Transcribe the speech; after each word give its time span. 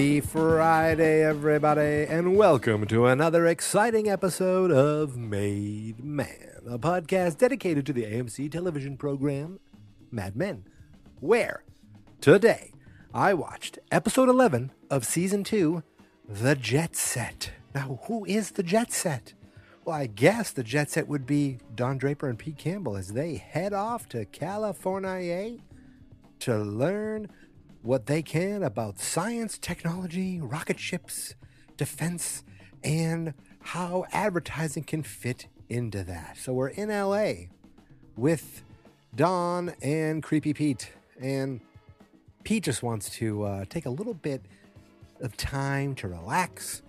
Happy 0.00 0.22
Friday, 0.22 1.22
everybody, 1.22 2.06
and 2.08 2.34
welcome 2.34 2.86
to 2.86 3.04
another 3.04 3.44
exciting 3.44 4.08
episode 4.08 4.72
of 4.72 5.18
Made 5.18 6.02
Man, 6.02 6.62
a 6.66 6.78
podcast 6.78 7.36
dedicated 7.36 7.84
to 7.84 7.92
the 7.92 8.04
AMC 8.04 8.50
television 8.50 8.96
program 8.96 9.60
Mad 10.10 10.36
Men, 10.36 10.64
where 11.20 11.64
today 12.18 12.72
I 13.12 13.34
watched 13.34 13.78
episode 13.92 14.30
11 14.30 14.72
of 14.88 15.04
season 15.04 15.44
2, 15.44 15.82
The 16.26 16.54
Jet 16.54 16.96
Set. 16.96 17.50
Now, 17.74 18.00
who 18.04 18.24
is 18.24 18.52
the 18.52 18.62
Jet 18.62 18.92
Set? 18.92 19.34
Well, 19.84 19.96
I 19.96 20.06
guess 20.06 20.50
the 20.50 20.64
Jet 20.64 20.88
Set 20.88 21.08
would 21.08 21.26
be 21.26 21.58
Don 21.74 21.98
Draper 21.98 22.30
and 22.30 22.38
Pete 22.38 22.56
Campbell 22.56 22.96
as 22.96 23.12
they 23.12 23.34
head 23.34 23.74
off 23.74 24.08
to 24.08 24.24
California 24.24 25.58
to 26.38 26.56
learn 26.56 27.28
what 27.82 28.06
they 28.06 28.22
can 28.22 28.62
about 28.62 28.98
science, 28.98 29.58
technology, 29.58 30.40
rocket 30.40 30.78
ships, 30.78 31.34
defense, 31.76 32.44
and 32.84 33.34
how 33.60 34.04
advertising 34.12 34.84
can 34.84 35.02
fit 35.02 35.46
into 35.68 36.04
that. 36.04 36.36
So 36.36 36.52
we're 36.52 36.68
in 36.68 36.88
LA 36.88 37.48
with 38.16 38.62
Don 39.14 39.72
and 39.82 40.22
Creepy 40.22 40.52
Pete. 40.52 40.92
And 41.20 41.60
Pete 42.44 42.64
just 42.64 42.82
wants 42.82 43.10
to 43.10 43.44
uh, 43.44 43.64
take 43.68 43.86
a 43.86 43.90
little 43.90 44.14
bit 44.14 44.42
of 45.20 45.36
time 45.36 45.94
to 45.96 46.08
relax 46.08 46.82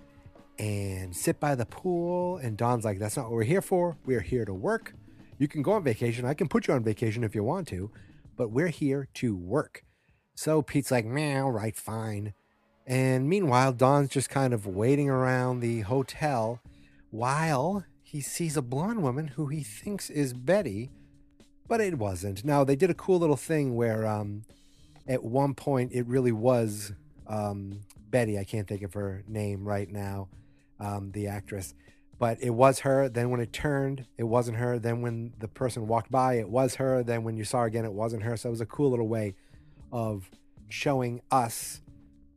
and 0.60 1.16
sit 1.16 1.40
by 1.40 1.56
the 1.56 1.66
pool. 1.66 2.38
And 2.38 2.58
Don's 2.58 2.86
like, 2.86 3.00
that's 3.00 3.18
not 3.18 3.24
what 3.26 3.34
we're 3.34 3.44
here 3.44 3.62
for. 3.62 3.98
We're 4.06 4.22
here 4.22 4.46
to 4.46 4.54
work. 4.54 4.94
You 5.38 5.48
can 5.48 5.62
go 5.62 5.72
on 5.72 5.84
vacation. 5.84 6.26
I 6.26 6.34
can 6.34 6.48
put 6.48 6.68
you 6.68 6.74
on 6.74 6.84
vacation 6.84 7.24
if 7.24 7.34
you 7.34 7.44
want 7.44 7.68
to, 7.70 7.90
but 8.38 8.52
we're 8.52 8.68
here 8.68 9.08
to 9.16 9.36
work. 9.36 9.84
So 10.36 10.62
Pete's 10.62 10.92
like, 10.92 11.06
meow, 11.06 11.50
right, 11.50 11.76
fine. 11.76 12.34
And 12.88 13.30
meanwhile, 13.30 13.74
Don's 13.74 14.10
just 14.10 14.30
kind 14.30 14.54
of 14.54 14.66
waiting 14.66 15.10
around 15.10 15.60
the 15.60 15.82
hotel 15.82 16.62
while 17.10 17.86
he 18.02 18.22
sees 18.22 18.58
a 18.58 18.62
blonde 18.62 19.04
woman 19.04 19.28
who 19.30 19.48
he 19.48 19.64
thinks 19.64 20.10
is 20.10 20.34
Betty, 20.34 20.92
but 21.68 21.80
it 21.80 21.98
wasn't. 21.98 22.44
Now, 22.44 22.64
they 22.64 22.76
did 22.76 22.90
a 22.90 22.96
cool 22.96 23.20
little 23.20 23.38
thing 23.38 23.76
where 23.76 24.06
um, 24.06 24.44
at 25.08 25.24
one 25.24 25.54
point 25.54 25.92
it 25.94 26.06
really 26.08 26.32
was 26.32 26.94
um, 27.28 27.82
Betty. 28.10 28.38
I 28.38 28.44
can't 28.44 28.68
think 28.68 28.82
of 28.82 28.94
her 28.94 29.24
name 29.28 29.66
right 29.66 29.90
now, 29.90 30.30
um, 30.80 31.12
the 31.12 31.28
actress. 31.28 31.74
But 32.20 32.42
it 32.42 32.52
was 32.52 32.80
her. 32.80 33.10
Then 33.10 33.30
when 33.30 33.40
it 33.40 33.54
turned, 33.54 34.06
it 34.18 34.26
wasn't 34.26 34.58
her. 34.58 34.78
Then 34.78 35.02
when 35.02 35.34
the 35.40 35.48
person 35.48 35.88
walked 35.88 36.12
by, 36.12 36.36
it 36.36 36.50
was 36.50 36.76
her. 36.76 37.04
Then 37.04 37.24
when 37.24 37.38
you 37.38 37.44
saw 37.44 37.62
her 37.62 37.66
again, 37.66 37.86
it 37.86 37.94
wasn't 37.94 38.24
her. 38.24 38.38
So 38.38 38.50
it 38.50 38.52
was 38.52 38.62
a 38.62 38.66
cool 38.66 38.92
little 38.92 39.08
way 39.08 39.36
of 39.92 40.30
showing 40.70 41.22
us 41.32 41.82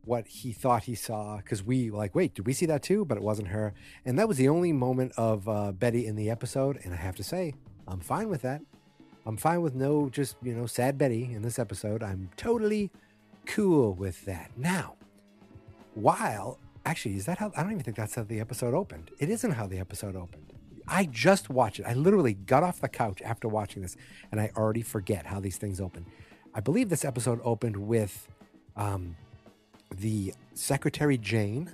what 0.05 0.27
he 0.27 0.53
thought 0.53 0.83
he 0.83 0.95
saw 0.95 1.37
because 1.37 1.63
we 1.63 1.89
like 1.89 2.13
wait 2.13 2.35
did 2.35 2.45
we 2.45 2.53
see 2.53 2.65
that 2.67 2.83
too? 2.83 3.05
But 3.05 3.17
it 3.17 3.23
wasn't 3.23 3.49
her. 3.49 3.73
And 4.05 4.17
that 4.19 4.27
was 4.27 4.37
the 4.37 4.49
only 4.49 4.71
moment 4.71 5.13
of 5.17 5.49
uh, 5.49 5.71
betty 5.71 6.05
in 6.05 6.15
the 6.15 6.29
episode 6.29 6.79
and 6.83 6.93
i 6.93 6.97
have 6.97 7.15
to 7.15 7.23
say 7.23 7.53
i'm 7.87 7.99
fine 7.99 8.29
with 8.29 8.41
that. 8.43 8.61
I'm 9.27 9.37
fine 9.37 9.61
with 9.61 9.73
no 9.73 10.09
just 10.09 10.35
you 10.43 10.53
know 10.53 10.67
sad 10.67 10.97
betty 10.97 11.31
in 11.33 11.41
this 11.41 11.57
episode. 11.57 12.03
I'm 12.03 12.29
totally 12.37 12.91
cool 13.45 13.93
with 13.93 14.23
that. 14.25 14.51
Now 14.55 14.95
while 15.95 16.59
actually 16.85 17.15
is 17.15 17.25
that 17.25 17.37
how 17.39 17.51
i 17.55 17.63
don't 17.63 17.71
even 17.71 17.83
think 17.83 17.97
that's 17.97 18.15
how 18.15 18.23
the 18.23 18.39
episode 18.39 18.73
opened. 18.73 19.11
It 19.19 19.29
isn't 19.29 19.51
how 19.51 19.65
the 19.65 19.79
episode 19.79 20.15
opened. 20.15 20.53
I 20.87 21.05
just 21.05 21.49
watched 21.49 21.79
it. 21.79 21.85
I 21.87 21.93
literally 21.93 22.35
got 22.35 22.61
off 22.61 22.79
the 22.79 22.87
couch 22.87 23.23
after 23.23 23.47
watching 23.47 23.81
this 23.81 23.97
and 24.31 24.39
i 24.39 24.51
already 24.55 24.83
forget 24.83 25.25
how 25.25 25.39
these 25.39 25.57
things 25.57 25.81
open 25.81 26.05
I 26.57 26.61
believe 26.61 26.87
this 26.87 27.03
episode 27.03 27.41
opened 27.43 27.75
with 27.75 28.29
um, 28.77 29.17
the 29.93 30.33
Secretary 30.53 31.17
Jane 31.17 31.69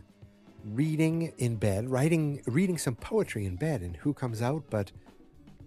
reading 0.65 1.33
in 1.37 1.57
bed, 1.57 1.87
writing, 1.87 2.41
reading 2.47 2.79
some 2.79 2.95
poetry 2.95 3.45
in 3.45 3.57
bed, 3.57 3.81
and 3.81 3.95
who 3.95 4.11
comes 4.11 4.41
out 4.41 4.63
but 4.71 4.91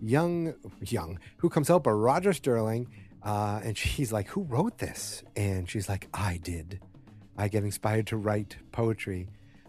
young, 0.02 0.54
young, 0.80 1.20
who 1.36 1.48
comes 1.48 1.70
out 1.70 1.84
but 1.84 1.92
Roger 1.92 2.32
Sterling, 2.32 2.88
uh, 3.22 3.60
and 3.62 3.78
she's 3.78 4.12
like, 4.12 4.26
"Who 4.30 4.42
wrote 4.42 4.78
this?" 4.78 5.22
And 5.36 5.70
she's 5.70 5.88
like, 5.88 6.08
"I 6.12 6.40
did. 6.42 6.80
I 7.38 7.46
get 7.46 7.62
inspired 7.62 8.08
to 8.08 8.16
write 8.16 8.56
poetry," 8.72 9.28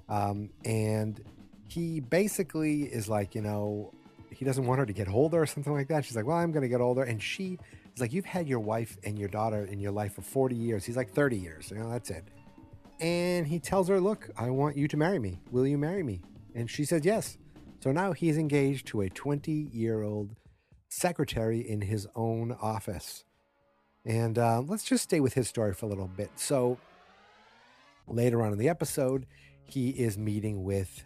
um, 0.10 0.50
and 0.66 1.24
he 1.68 2.00
basically 2.00 2.82
is 2.82 3.08
like, 3.08 3.36
you 3.36 3.42
know, 3.42 3.94
he 4.32 4.44
doesn't 4.44 4.66
want 4.66 4.80
her 4.80 4.88
to 4.88 4.94
get 4.94 5.08
older 5.08 5.40
or 5.40 5.46
something 5.46 5.74
like 5.74 5.90
that. 5.90 6.04
She's 6.04 6.16
like, 6.16 6.26
"Well, 6.26 6.38
I'm 6.38 6.52
going 6.52 6.64
to 6.64 6.70
get 6.70 6.82
older," 6.82 7.04
and 7.04 7.22
she 7.22 7.60
He's 7.96 8.02
like, 8.02 8.12
You've 8.12 8.26
had 8.26 8.50
your 8.50 8.60
wife 8.60 8.98
and 9.06 9.18
your 9.18 9.30
daughter 9.30 9.64
in 9.64 9.80
your 9.80 9.94
life 9.94 10.16
for 10.16 10.22
40 10.22 10.54
years. 10.54 10.84
He's 10.84 10.98
like, 10.98 11.14
30 11.14 11.38
years. 11.38 11.72
You 11.72 11.78
know, 11.78 11.90
that's 11.90 12.10
it. 12.10 12.26
And 13.00 13.48
he 13.48 13.58
tells 13.58 13.88
her, 13.88 14.02
Look, 14.02 14.30
I 14.38 14.50
want 14.50 14.76
you 14.76 14.90
to 14.90 14.98
marry 14.98 15.18
me. 15.18 15.40
Will 15.50 15.66
you 15.66 15.78
marry 15.78 16.04
me? 16.04 16.22
And 16.54 16.70
she 16.70 16.84
says, 16.84 17.06
Yes. 17.06 17.38
So 17.80 17.94
now 17.94 18.12
he's 18.12 18.38
engaged 18.38 18.88
to 18.88 19.02
a 19.02 19.10
20 19.10 19.70
year 19.72 20.04
old 20.04 20.36
secretary 20.90 21.60
in 21.60 21.82
his 21.82 22.06
own 22.16 22.52
office. 22.62 23.24
And 24.06 24.38
uh, 24.38 24.62
let's 24.62 24.84
just 24.84 25.06
stay 25.06 25.22
with 25.22 25.34
his 25.34 25.48
story 25.48 25.74
for 25.74 25.86
a 25.86 25.90
little 25.90 26.08
bit. 26.08 26.32
So 26.36 26.78
later 28.08 28.44
on 28.44 28.52
in 28.52 28.58
the 28.58 28.68
episode, 28.68 29.26
he 29.64 29.92
is 29.92 30.18
meeting 30.18 30.66
with 30.66 31.06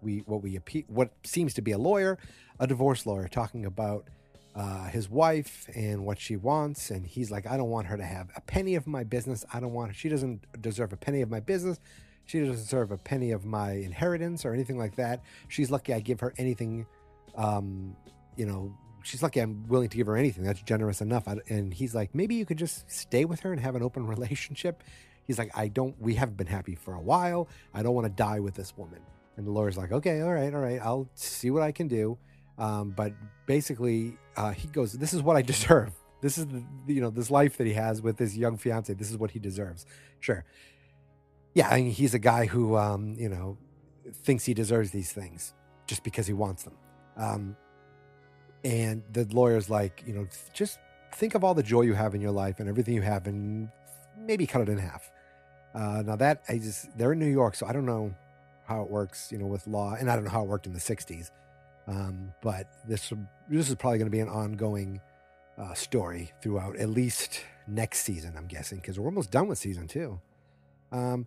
we 0.00 0.18
what 0.26 0.42
we 0.42 0.60
what 0.86 1.10
seems 1.24 1.52
to 1.54 1.62
be 1.62 1.72
a 1.72 1.78
lawyer, 1.78 2.16
a 2.60 2.66
divorce 2.68 3.06
lawyer, 3.06 3.26
talking 3.26 3.66
about 3.66 4.06
uh, 4.54 4.88
his 4.88 5.08
wife 5.08 5.68
and 5.74 6.04
what 6.04 6.18
she 6.20 6.36
wants. 6.36 6.90
And 6.90 7.06
he's 7.06 7.30
like, 7.30 7.46
I 7.46 7.56
don't 7.56 7.70
want 7.70 7.86
her 7.86 7.96
to 7.96 8.04
have 8.04 8.30
a 8.36 8.40
penny 8.40 8.74
of 8.74 8.86
my 8.86 9.04
business. 9.04 9.44
I 9.52 9.60
don't 9.60 9.72
want 9.72 9.90
her. 9.90 9.94
She 9.94 10.08
doesn't 10.08 10.60
deserve 10.60 10.92
a 10.92 10.96
penny 10.96 11.22
of 11.22 11.30
my 11.30 11.40
business. 11.40 11.78
She 12.24 12.40
doesn't 12.40 12.56
deserve 12.56 12.90
a 12.90 12.98
penny 12.98 13.30
of 13.30 13.44
my 13.44 13.72
inheritance 13.72 14.44
or 14.44 14.52
anything 14.52 14.78
like 14.78 14.96
that. 14.96 15.22
She's 15.48 15.70
lucky 15.70 15.94
I 15.94 16.00
give 16.00 16.20
her 16.20 16.34
anything. 16.36 16.86
Um, 17.36 17.96
you 18.36 18.46
know, 18.46 18.76
she's 19.02 19.22
lucky 19.22 19.40
I'm 19.40 19.66
willing 19.68 19.88
to 19.88 19.96
give 19.96 20.06
her 20.06 20.16
anything. 20.16 20.44
That's 20.44 20.62
generous 20.62 21.00
enough. 21.00 21.26
And 21.48 21.72
he's 21.72 21.94
like, 21.94 22.14
maybe 22.14 22.34
you 22.34 22.44
could 22.44 22.58
just 22.58 22.90
stay 22.90 23.24
with 23.24 23.40
her 23.40 23.52
and 23.52 23.60
have 23.60 23.74
an 23.76 23.82
open 23.82 24.06
relationship. 24.08 24.82
He's 25.24 25.38
like, 25.38 25.50
I 25.56 25.68
don't, 25.68 26.00
we 26.00 26.14
haven't 26.14 26.36
been 26.36 26.46
happy 26.46 26.74
for 26.74 26.94
a 26.94 27.00
while. 27.00 27.48
I 27.74 27.82
don't 27.82 27.94
want 27.94 28.06
to 28.06 28.12
die 28.12 28.40
with 28.40 28.54
this 28.54 28.76
woman. 28.76 29.00
And 29.36 29.46
the 29.46 29.50
lawyer's 29.50 29.76
like, 29.76 29.92
okay, 29.92 30.20
all 30.20 30.32
right, 30.32 30.52
all 30.52 30.60
right. 30.60 30.80
I'll 30.82 31.08
see 31.14 31.50
what 31.50 31.62
I 31.62 31.70
can 31.70 31.86
do. 31.86 32.18
Um, 32.58 32.90
but 32.90 33.12
basically, 33.46 34.18
uh, 34.36 34.50
he 34.50 34.68
goes, 34.68 34.92
"This 34.92 35.14
is 35.14 35.22
what 35.22 35.36
I 35.36 35.42
deserve. 35.54 35.92
This 36.20 36.38
is 36.38 36.46
the 36.46 36.64
you 36.86 37.00
know 37.00 37.10
this 37.10 37.30
life 37.30 37.56
that 37.58 37.66
he 37.66 37.74
has 37.74 38.02
with 38.02 38.18
his 38.18 38.36
young 38.36 38.56
fiance. 38.56 38.92
This 38.94 39.10
is 39.10 39.16
what 39.16 39.30
he 39.30 39.38
deserves." 39.38 39.86
Sure, 40.20 40.44
yeah, 41.54 41.68
I 41.68 41.80
mean, 41.80 41.90
he's 41.90 42.14
a 42.14 42.18
guy 42.18 42.46
who 42.46 42.76
um, 42.76 43.14
you 43.18 43.28
know 43.28 43.56
thinks 44.12 44.44
he 44.44 44.54
deserves 44.54 44.90
these 44.90 45.12
things 45.12 45.54
just 45.86 46.02
because 46.02 46.26
he 46.26 46.32
wants 46.32 46.64
them. 46.64 46.74
Um, 47.16 47.56
and 48.64 49.02
the 49.12 49.24
lawyer's 49.32 49.70
like, 49.70 50.02
you 50.06 50.12
know, 50.12 50.26
just 50.52 50.78
think 51.14 51.34
of 51.34 51.44
all 51.44 51.54
the 51.54 51.62
joy 51.62 51.82
you 51.82 51.94
have 51.94 52.14
in 52.14 52.20
your 52.20 52.30
life 52.30 52.60
and 52.60 52.68
everything 52.68 52.94
you 52.94 53.02
have, 53.02 53.26
and 53.26 53.68
maybe 54.16 54.46
cut 54.46 54.62
it 54.62 54.68
in 54.68 54.78
half. 54.78 55.10
Uh, 55.74 56.02
now 56.04 56.16
that 56.16 56.42
I 56.48 56.58
just 56.58 56.96
they're 56.98 57.12
in 57.12 57.18
New 57.18 57.26
York, 57.30 57.54
so 57.54 57.66
I 57.66 57.72
don't 57.72 57.86
know 57.86 58.14
how 58.66 58.82
it 58.82 58.90
works, 58.90 59.32
you 59.32 59.38
know, 59.38 59.46
with 59.46 59.66
law, 59.66 59.94
and 59.94 60.10
I 60.10 60.14
don't 60.14 60.24
know 60.24 60.30
how 60.30 60.42
it 60.42 60.48
worked 60.48 60.66
in 60.66 60.72
the 60.72 60.80
'60s. 60.80 61.30
Um, 61.88 62.32
but 62.42 62.66
this 62.86 63.12
this 63.48 63.68
is 63.70 63.74
probably 63.74 63.98
going 63.98 64.10
to 64.10 64.16
be 64.16 64.20
an 64.20 64.28
ongoing 64.28 65.00
uh, 65.56 65.72
story 65.74 66.30
throughout 66.42 66.76
at 66.76 66.90
least 66.90 67.40
next 67.66 68.00
season, 68.00 68.34
I'm 68.36 68.46
guessing, 68.46 68.78
because 68.78 68.98
we're 68.98 69.06
almost 69.06 69.30
done 69.30 69.48
with 69.48 69.58
season 69.58 69.88
two. 69.88 70.20
Um, 70.92 71.26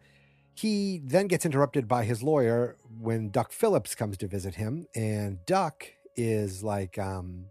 he 0.53 1.01
then 1.03 1.27
gets 1.27 1.45
interrupted 1.45 1.87
by 1.87 2.03
his 2.03 2.21
lawyer 2.21 2.77
when 2.99 3.31
Duck 3.31 3.51
Phillips 3.51 3.95
comes 3.95 4.17
to 4.17 4.27
visit 4.27 4.55
him, 4.55 4.85
and 4.95 5.43
Duck 5.45 5.87
is 6.15 6.63
like, 6.63 6.99
um, 6.99 7.45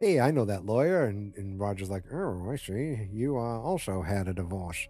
"Hey, 0.00 0.20
I 0.20 0.30
know 0.30 0.44
that 0.44 0.64
lawyer," 0.64 1.06
and, 1.06 1.34
and 1.36 1.58
Roger's 1.58 1.90
like, 1.90 2.04
"Oh, 2.12 2.50
I 2.52 2.56
see. 2.56 3.08
You 3.10 3.36
uh, 3.36 3.60
also 3.60 4.02
had 4.02 4.28
a 4.28 4.34
divorce." 4.34 4.86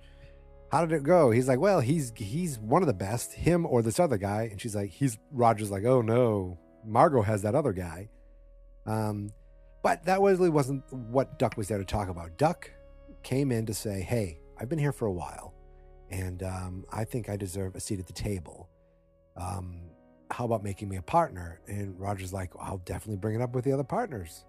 How 0.71 0.85
did 0.85 0.95
it 0.95 1.03
go? 1.03 1.31
He's 1.31 1.49
like, 1.49 1.61
well, 1.61 1.81
he's 1.81 2.13
he's 2.15 2.59
one 2.59 2.83
of 2.83 2.89
the 2.89 2.93
best, 2.93 3.33
him 3.33 3.65
or 3.65 3.81
this 3.81 3.99
other 3.99 4.19
guy. 4.19 4.49
And 4.51 4.61
she's 4.61 4.77
like, 4.77 4.91
he's 4.91 5.17
Roger's 5.33 5.71
like, 5.71 5.85
oh 5.87 6.03
no, 6.03 6.59
Margot 6.85 7.23
has 7.23 7.43
that 7.43 7.55
other 7.55 7.73
guy. 7.73 8.09
Um, 8.87 9.31
but 9.83 10.05
that 10.05 10.21
really 10.21 10.49
wasn't 10.49 10.83
what 10.93 11.39
Duck 11.39 11.57
was 11.57 11.69
there 11.69 11.79
to 11.79 11.85
talk 11.85 12.09
about. 12.09 12.37
Duck 12.37 12.71
came 13.23 13.53
in 13.53 13.67
to 13.67 13.75
say, 13.75 14.01
Hey, 14.01 14.41
I've 14.59 14.69
been 14.69 14.79
here 14.79 14.93
for 14.93 15.07
a 15.07 15.13
while, 15.13 15.55
and 16.11 16.43
um, 16.43 16.85
I 16.91 17.05
think 17.05 17.29
I 17.29 17.37
deserve 17.37 17.77
a 17.77 17.81
seat 17.81 18.01
at 18.01 18.07
the 18.07 18.13
table. 18.13 18.69
Um, 19.37 19.91
how 20.31 20.45
about 20.45 20.65
making 20.65 20.89
me 20.89 20.97
a 20.97 21.03
partner? 21.03 21.61
And 21.69 21.99
Roger's 21.99 22.33
like, 22.33 22.51
I'll 22.61 22.79
definitely 22.79 23.17
bring 23.17 23.37
it 23.37 23.43
up 23.43 23.55
with 23.55 23.65
the 23.65 23.73
other 23.73 23.85
partners 23.85 24.45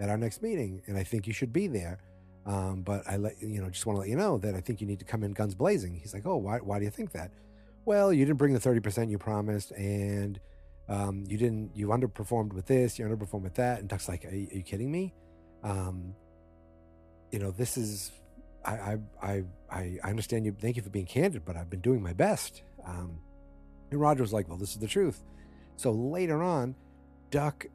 at 0.00 0.08
our 0.08 0.16
next 0.16 0.42
meeting, 0.42 0.80
and 0.86 0.96
I 0.96 1.02
think 1.02 1.26
you 1.26 1.32
should 1.32 1.52
be 1.52 1.66
there. 1.66 1.98
Um, 2.46 2.82
but 2.82 3.02
I 3.06 3.16
let 3.16 3.34
you 3.42 3.60
know, 3.60 3.68
just 3.68 3.84
want 3.84 3.96
to 3.96 4.00
let 4.00 4.08
you 4.08 4.16
know 4.16 4.38
that 4.38 4.54
I 4.54 4.60
think 4.60 4.80
you 4.80 4.86
need 4.86 5.00
to 5.00 5.04
come 5.04 5.22
in 5.22 5.32
guns 5.32 5.54
blazing. 5.54 5.94
He's 5.94 6.14
like, 6.14 6.24
Oh, 6.24 6.36
why? 6.36 6.58
Why 6.58 6.78
do 6.78 6.84
you 6.84 6.90
think 6.90 7.12
that? 7.12 7.32
Well, 7.84 8.12
you 8.12 8.24
didn't 8.24 8.38
bring 8.38 8.54
the 8.54 8.60
thirty 8.60 8.80
percent 8.80 9.10
you 9.10 9.18
promised, 9.18 9.72
and 9.72 10.38
um, 10.88 11.24
you 11.28 11.36
didn't 11.36 11.70
you 11.74 11.88
underperformed 11.88 12.52
with 12.52 12.66
this 12.66 12.98
you 12.98 13.04
underperformed 13.04 13.42
with 13.42 13.54
that 13.54 13.80
and 13.80 13.88
duck's 13.88 14.08
like 14.08 14.24
are 14.24 14.34
you, 14.34 14.48
are 14.52 14.56
you 14.56 14.62
kidding 14.62 14.90
me 14.90 15.14
um, 15.62 16.14
you 17.30 17.38
know 17.38 17.50
this 17.50 17.76
is 17.76 18.12
I, 18.64 18.98
I, 19.22 19.44
I, 19.70 19.98
I 20.02 20.10
understand 20.10 20.44
you. 20.44 20.54
Thank 20.58 20.76
you 20.76 20.82
for 20.82 20.90
being 20.90 21.06
candid, 21.06 21.44
but 21.44 21.56
I've 21.56 21.70
been 21.70 21.80
doing 21.80 22.02
my 22.02 22.12
best. 22.12 22.62
Um, 22.86 23.18
and 23.90 24.00
Roger 24.00 24.22
was 24.22 24.32
like, 24.32 24.48
well, 24.48 24.58
this 24.58 24.72
is 24.72 24.78
the 24.78 24.86
truth. 24.86 25.22
So 25.76 25.90
later 25.90 26.42
on, 26.42 26.74
Duck 27.30 27.66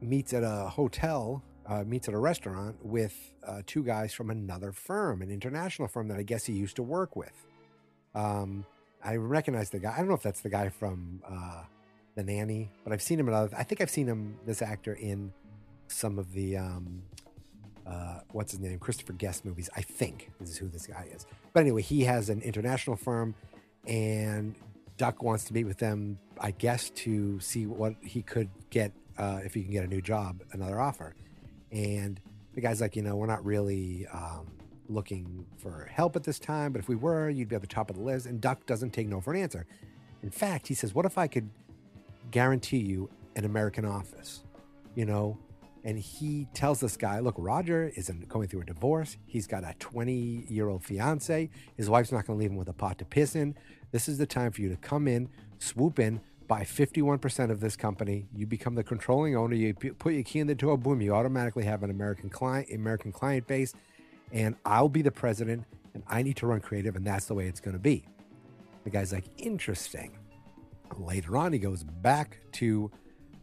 meets 0.00 0.32
at 0.32 0.42
a 0.42 0.68
hotel, 0.68 1.42
uh, 1.66 1.84
meets 1.84 2.08
at 2.08 2.14
a 2.14 2.18
restaurant 2.18 2.76
with 2.84 3.14
uh, 3.46 3.62
two 3.66 3.82
guys 3.82 4.14
from 4.14 4.30
another 4.30 4.72
firm, 4.72 5.20
an 5.20 5.30
international 5.30 5.88
firm 5.88 6.08
that 6.08 6.18
I 6.18 6.22
guess 6.22 6.44
he 6.44 6.54
used 6.54 6.76
to 6.76 6.82
work 6.82 7.16
with. 7.16 7.46
Um, 8.14 8.64
I 9.04 9.16
recognize 9.16 9.70
the 9.70 9.78
guy. 9.78 9.92
I 9.94 9.98
don't 9.98 10.08
know 10.08 10.14
if 10.14 10.22
that's 10.22 10.40
the 10.40 10.50
guy 10.50 10.68
from 10.68 11.22
uh, 11.28 11.64
The 12.20 12.32
Nanny, 12.32 12.70
but 12.84 12.92
I've 12.92 13.02
seen 13.02 13.18
him 13.18 13.28
in 13.28 13.34
other. 13.34 13.56
I 13.56 13.62
think 13.62 13.80
I've 13.80 13.90
seen 13.90 14.06
him, 14.06 14.36
this 14.44 14.60
actor, 14.60 14.92
in 14.92 15.32
some 15.88 16.18
of 16.18 16.32
the 16.32 16.58
um, 16.58 17.02
uh, 17.86 18.20
what's 18.32 18.52
his 18.52 18.60
name, 18.60 18.78
Christopher 18.78 19.14
Guest 19.14 19.44
movies. 19.44 19.70
I 19.74 19.80
think 19.80 20.30
this 20.38 20.50
is 20.50 20.58
who 20.58 20.68
this 20.68 20.86
guy 20.86 21.08
is. 21.14 21.26
But 21.52 21.60
anyway, 21.60 21.82
he 21.82 22.04
has 22.04 22.28
an 22.28 22.42
international 22.42 22.96
firm, 22.96 23.34
and 23.86 24.54
Duck 24.98 25.22
wants 25.22 25.44
to 25.44 25.54
meet 25.54 25.64
with 25.64 25.78
them. 25.78 26.18
I 26.38 26.50
guess 26.50 26.90
to 26.90 27.40
see 27.40 27.66
what 27.66 27.94
he 28.02 28.22
could 28.22 28.50
get 28.68 28.92
uh, 29.18 29.40
if 29.44 29.54
he 29.54 29.62
can 29.62 29.72
get 29.72 29.84
a 29.84 29.88
new 29.88 30.02
job, 30.02 30.42
another 30.52 30.78
offer. 30.78 31.14
And 31.72 32.20
the 32.54 32.60
guy's 32.60 32.80
like, 32.80 32.96
you 32.96 33.02
know, 33.02 33.16
we're 33.16 33.26
not 33.26 33.44
really 33.44 34.06
um, 34.12 34.46
looking 34.88 35.46
for 35.56 35.88
help 35.90 36.16
at 36.16 36.24
this 36.24 36.38
time, 36.38 36.72
but 36.72 36.80
if 36.80 36.88
we 36.88 36.96
were, 36.96 37.30
you'd 37.30 37.48
be 37.48 37.56
at 37.56 37.62
the 37.62 37.66
top 37.66 37.90
of 37.90 37.96
the 37.96 38.02
list. 38.02 38.26
And 38.26 38.40
Duck 38.40 38.66
doesn't 38.66 38.90
take 38.90 39.08
no 39.08 39.20
for 39.20 39.32
an 39.32 39.40
answer. 39.40 39.66
In 40.22 40.30
fact, 40.30 40.66
he 40.68 40.74
says, 40.74 40.94
what 40.94 41.06
if 41.06 41.16
I 41.16 41.26
could 41.26 41.48
guarantee 42.30 42.78
you 42.78 43.10
an 43.36 43.44
American 43.44 43.84
office? 43.84 44.44
You 44.94 45.04
know, 45.04 45.38
and 45.84 45.98
he 45.98 46.46
tells 46.52 46.80
this 46.80 46.96
guy, 46.96 47.20
look, 47.20 47.34
Roger 47.38 47.90
is 47.94 48.10
going 48.28 48.48
through 48.48 48.62
a 48.62 48.64
divorce. 48.64 49.16
He's 49.26 49.46
got 49.46 49.64
a 49.64 49.74
20 49.78 50.46
year 50.48 50.68
old 50.68 50.84
fiance. 50.84 51.48
His 51.76 51.88
wife's 51.88 52.12
not 52.12 52.26
going 52.26 52.38
to 52.38 52.40
leave 52.40 52.50
him 52.50 52.56
with 52.56 52.68
a 52.68 52.72
pot 52.72 52.98
to 52.98 53.04
piss 53.04 53.34
in. 53.34 53.54
This 53.92 54.08
is 54.08 54.18
the 54.18 54.26
time 54.26 54.52
for 54.52 54.60
you 54.60 54.68
to 54.68 54.76
come 54.76 55.08
in, 55.08 55.28
swoop 55.58 55.98
in, 55.98 56.20
buy 56.46 56.62
51% 56.62 57.50
of 57.50 57.60
this 57.60 57.76
company. 57.76 58.26
You 58.34 58.46
become 58.46 58.74
the 58.74 58.84
controlling 58.84 59.36
owner. 59.36 59.54
You 59.54 59.72
put 59.72 60.12
your 60.12 60.22
key 60.22 60.40
in 60.40 60.46
the 60.46 60.54
door, 60.54 60.76
boom, 60.76 61.00
you 61.00 61.14
automatically 61.14 61.64
have 61.64 61.82
an 61.82 61.90
American 61.90 62.28
client, 62.28 62.68
American 62.72 63.12
client 63.12 63.46
base. 63.46 63.72
And 64.32 64.56
I'll 64.64 64.88
be 64.88 65.02
the 65.02 65.10
president 65.10 65.64
and 65.94 66.02
I 66.06 66.22
need 66.22 66.36
to 66.36 66.46
run 66.46 66.60
creative. 66.60 66.94
And 66.94 67.06
that's 67.06 67.24
the 67.24 67.34
way 67.34 67.46
it's 67.46 67.60
going 67.60 67.74
to 67.74 67.80
be. 67.80 68.04
The 68.84 68.90
guy's 68.90 69.12
like, 69.12 69.24
interesting. 69.38 70.12
Later 70.98 71.36
on, 71.36 71.52
he 71.52 71.58
goes 71.58 71.84
back 71.84 72.38
to 72.52 72.90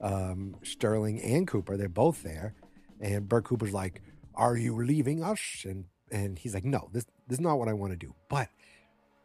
um, 0.02 0.56
Sterling 0.64 1.22
and 1.22 1.48
Cooper. 1.48 1.78
They're 1.78 1.90
both 1.90 2.24
there, 2.24 2.54
and 3.00 3.28
Bert 3.28 3.46
Cooper's 3.46 3.74
like, 3.74 4.02
"Are 4.36 4.58
you 4.58 4.76
leaving 4.76 5.24
us?" 5.24 5.66
And 5.66 5.86
and 6.12 6.38
he's 6.38 6.54
like, 6.54 6.66
"No, 6.66 6.90
this 6.92 7.06
this 7.28 7.38
is 7.38 7.42
not 7.42 7.58
what 7.58 7.68
I 7.68 7.74
want 7.74 7.94
to 7.94 7.98
do." 7.98 8.14
But 8.30 8.50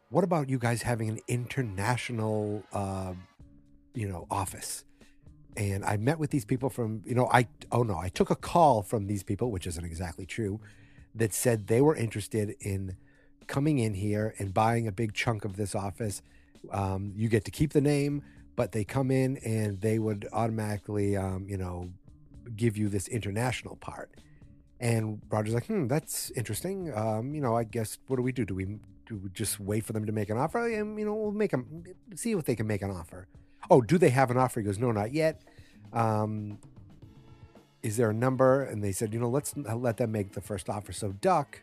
what 0.09 0.23
about 0.23 0.49
you 0.49 0.59
guys 0.59 0.83
having 0.83 1.09
an 1.09 1.19
international, 1.27 2.63
uh, 2.71 3.13
you 3.93 4.07
know, 4.07 4.27
office? 4.29 4.83
And 5.55 5.83
I 5.85 5.97
met 5.97 6.17
with 6.17 6.31
these 6.31 6.45
people 6.45 6.69
from, 6.69 7.03
you 7.05 7.13
know, 7.15 7.29
I 7.31 7.47
oh 7.71 7.83
no, 7.83 7.97
I 7.97 8.09
took 8.09 8.29
a 8.29 8.35
call 8.35 8.81
from 8.81 9.07
these 9.07 9.23
people, 9.23 9.51
which 9.51 9.67
isn't 9.67 9.85
exactly 9.85 10.25
true, 10.25 10.59
that 11.15 11.33
said 11.33 11.67
they 11.67 11.81
were 11.81 11.95
interested 11.95 12.55
in 12.59 12.97
coming 13.47 13.79
in 13.79 13.93
here 13.93 14.33
and 14.39 14.53
buying 14.53 14.87
a 14.87 14.91
big 14.91 15.13
chunk 15.13 15.45
of 15.45 15.57
this 15.57 15.75
office. 15.75 16.21
Um, 16.71 17.13
you 17.15 17.29
get 17.29 17.45
to 17.45 17.51
keep 17.51 17.73
the 17.73 17.81
name 17.81 18.23
but 18.55 18.71
they 18.71 18.83
come 18.83 19.11
in 19.11 19.37
and 19.37 19.79
they 19.81 19.99
would 19.99 20.27
automatically, 20.31 21.17
um, 21.17 21.47
you 21.47 21.57
know, 21.57 21.89
give 22.55 22.77
you 22.77 22.89
this 22.89 23.07
international 23.07 23.75
part. 23.77 24.11
And 24.79 25.21
Roger's 25.29 25.53
like, 25.53 25.67
hmm, 25.67 25.87
that's 25.87 26.29
interesting. 26.31 26.93
Um, 26.93 27.33
you 27.33 27.41
know, 27.41 27.55
I 27.55 27.63
guess 27.63 27.97
what 28.07 28.17
do 28.17 28.21
we 28.21 28.31
do? 28.31 28.45
Do 28.45 28.55
we 28.55 28.65
do 29.05 29.17
we 29.17 29.29
just 29.29 29.59
wait 29.59 29.85
for 29.85 29.93
them 29.93 30.05
to 30.05 30.11
make 30.11 30.29
an 30.29 30.37
offer? 30.37 30.67
And 30.67 30.99
you 30.99 31.05
know, 31.05 31.13
we'll 31.13 31.31
make 31.31 31.51
them 31.51 31.83
see 32.15 32.31
if 32.31 32.43
they 32.45 32.55
can 32.55 32.67
make 32.67 32.81
an 32.81 32.91
offer. 32.91 33.27
Oh, 33.71 33.81
do 33.81 33.97
they 33.97 34.09
have 34.09 34.29
an 34.29 34.37
offer? 34.37 34.59
He 34.59 34.65
goes, 34.65 34.77
no, 34.77 34.91
not 34.91 35.13
yet. 35.13 35.41
Um, 35.93 36.59
is 37.81 37.97
there 37.97 38.09
a 38.09 38.13
number? 38.13 38.63
And 38.63 38.83
they 38.83 38.91
said, 38.91 39.13
you 39.13 39.19
know, 39.19 39.29
let's 39.29 39.55
let 39.55 39.97
them 39.97 40.11
make 40.11 40.33
the 40.33 40.41
first 40.41 40.69
offer. 40.69 40.91
So 40.91 41.13
Duck, 41.13 41.61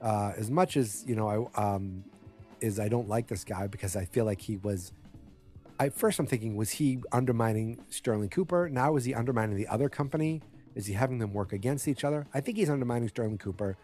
uh, 0.00 0.32
as 0.36 0.50
much 0.50 0.76
as 0.76 1.04
you 1.06 1.16
know, 1.16 1.50
I 1.56 1.74
um, 1.74 2.04
is 2.60 2.80
I 2.80 2.88
don't 2.88 3.08
like 3.08 3.28
this 3.28 3.44
guy 3.44 3.66
because 3.66 3.96
I 3.96 4.04
feel 4.04 4.24
like 4.24 4.40
he 4.40 4.56
was 4.56 4.92
I 5.78 5.88
first 5.88 6.18
I'm 6.18 6.26
thinking, 6.26 6.56
was 6.56 6.70
he 6.70 7.00
undermining 7.12 7.84
Sterling 7.90 8.28
Cooper? 8.28 8.68
Now 8.68 8.96
is 8.96 9.04
he 9.04 9.14
undermining 9.14 9.56
the 9.56 9.66
other 9.68 9.88
company? 9.88 10.40
Is 10.74 10.86
he 10.86 10.94
having 10.94 11.18
them 11.18 11.32
work 11.32 11.52
against 11.52 11.88
each 11.88 12.04
other? 12.04 12.26
I 12.34 12.40
think 12.40 12.56
he's 12.56 12.70
undermining 12.70 13.08
Sterling 13.08 13.38
Cooper, 13.38 13.76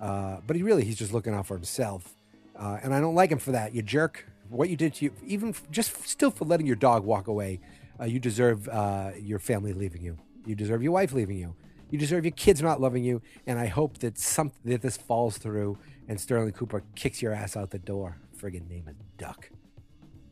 uh, 0.00 0.38
but 0.46 0.56
he 0.56 0.62
really 0.62 0.84
he's 0.84 0.96
just 0.96 1.12
looking 1.12 1.34
out 1.34 1.46
for 1.46 1.54
himself, 1.54 2.14
uh, 2.56 2.78
and 2.82 2.94
I 2.94 3.00
don't 3.00 3.14
like 3.14 3.30
him 3.30 3.38
for 3.38 3.52
that. 3.52 3.74
You 3.74 3.82
jerk! 3.82 4.26
What 4.48 4.68
you 4.68 4.76
did 4.76 4.94
to 4.94 5.06
you, 5.06 5.12
even 5.24 5.54
just 5.70 6.06
still 6.06 6.30
for 6.30 6.44
letting 6.44 6.66
your 6.66 6.76
dog 6.76 7.04
walk 7.04 7.28
away, 7.28 7.60
uh, 8.00 8.04
you 8.04 8.18
deserve 8.18 8.68
uh, 8.68 9.12
your 9.18 9.38
family 9.38 9.72
leaving 9.72 10.02
you. 10.02 10.18
You 10.44 10.54
deserve 10.54 10.82
your 10.82 10.92
wife 10.92 11.12
leaving 11.12 11.38
you. 11.38 11.54
You 11.94 12.00
deserve 12.00 12.24
your 12.24 12.32
kids 12.32 12.60
not 12.60 12.80
loving 12.80 13.04
you. 13.04 13.22
And 13.46 13.56
I 13.56 13.66
hope 13.66 13.98
that 13.98 14.18
some 14.18 14.50
that 14.64 14.82
this 14.82 14.96
falls 14.96 15.38
through 15.38 15.78
and 16.08 16.20
Sterling 16.20 16.50
Cooper 16.50 16.82
kicks 16.96 17.22
your 17.22 17.32
ass 17.32 17.56
out 17.56 17.70
the 17.70 17.78
door. 17.78 18.18
Friggin' 18.36 18.68
name 18.68 18.88
it 18.88 18.96
Duck. 19.16 19.48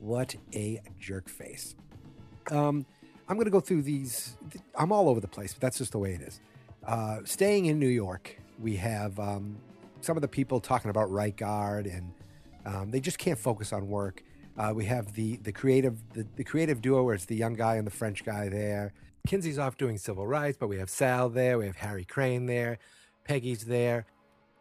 What 0.00 0.34
a 0.56 0.82
jerk 0.98 1.28
face. 1.28 1.76
Um, 2.50 2.84
I'm 3.28 3.36
going 3.36 3.44
to 3.44 3.52
go 3.52 3.60
through 3.60 3.82
these. 3.82 4.36
I'm 4.74 4.90
all 4.90 5.08
over 5.08 5.20
the 5.20 5.28
place, 5.28 5.52
but 5.52 5.60
that's 5.60 5.78
just 5.78 5.92
the 5.92 6.00
way 6.00 6.14
it 6.14 6.22
is. 6.22 6.40
Uh, 6.84 7.18
staying 7.22 7.66
in 7.66 7.78
New 7.78 7.86
York, 7.86 8.40
we 8.58 8.74
have 8.78 9.16
um, 9.20 9.56
some 10.00 10.16
of 10.16 10.20
the 10.20 10.26
people 10.26 10.58
talking 10.58 10.90
about 10.90 11.12
right 11.12 11.36
guard, 11.36 11.86
and 11.86 12.12
um, 12.66 12.90
they 12.90 12.98
just 12.98 13.18
can't 13.18 13.38
focus 13.38 13.72
on 13.72 13.86
work. 13.86 14.24
Uh, 14.58 14.72
we 14.74 14.86
have 14.86 15.12
the 15.14 15.36
the 15.36 15.52
creative 15.52 15.96
the, 16.12 16.26
the 16.34 16.42
creative 16.42 16.82
duo 16.82 17.04
where 17.04 17.14
it's 17.14 17.26
the 17.26 17.36
young 17.36 17.54
guy 17.54 17.76
and 17.76 17.86
the 17.86 17.92
French 17.92 18.24
guy 18.24 18.48
there. 18.48 18.92
Kinsey's 19.26 19.58
off 19.58 19.76
doing 19.76 19.98
civil 19.98 20.26
rights, 20.26 20.56
but 20.58 20.68
we 20.68 20.78
have 20.78 20.90
Sal 20.90 21.28
there. 21.28 21.58
We 21.58 21.66
have 21.66 21.76
Harry 21.76 22.04
Crane 22.04 22.46
there. 22.46 22.78
Peggy's 23.24 23.66
there 23.66 24.06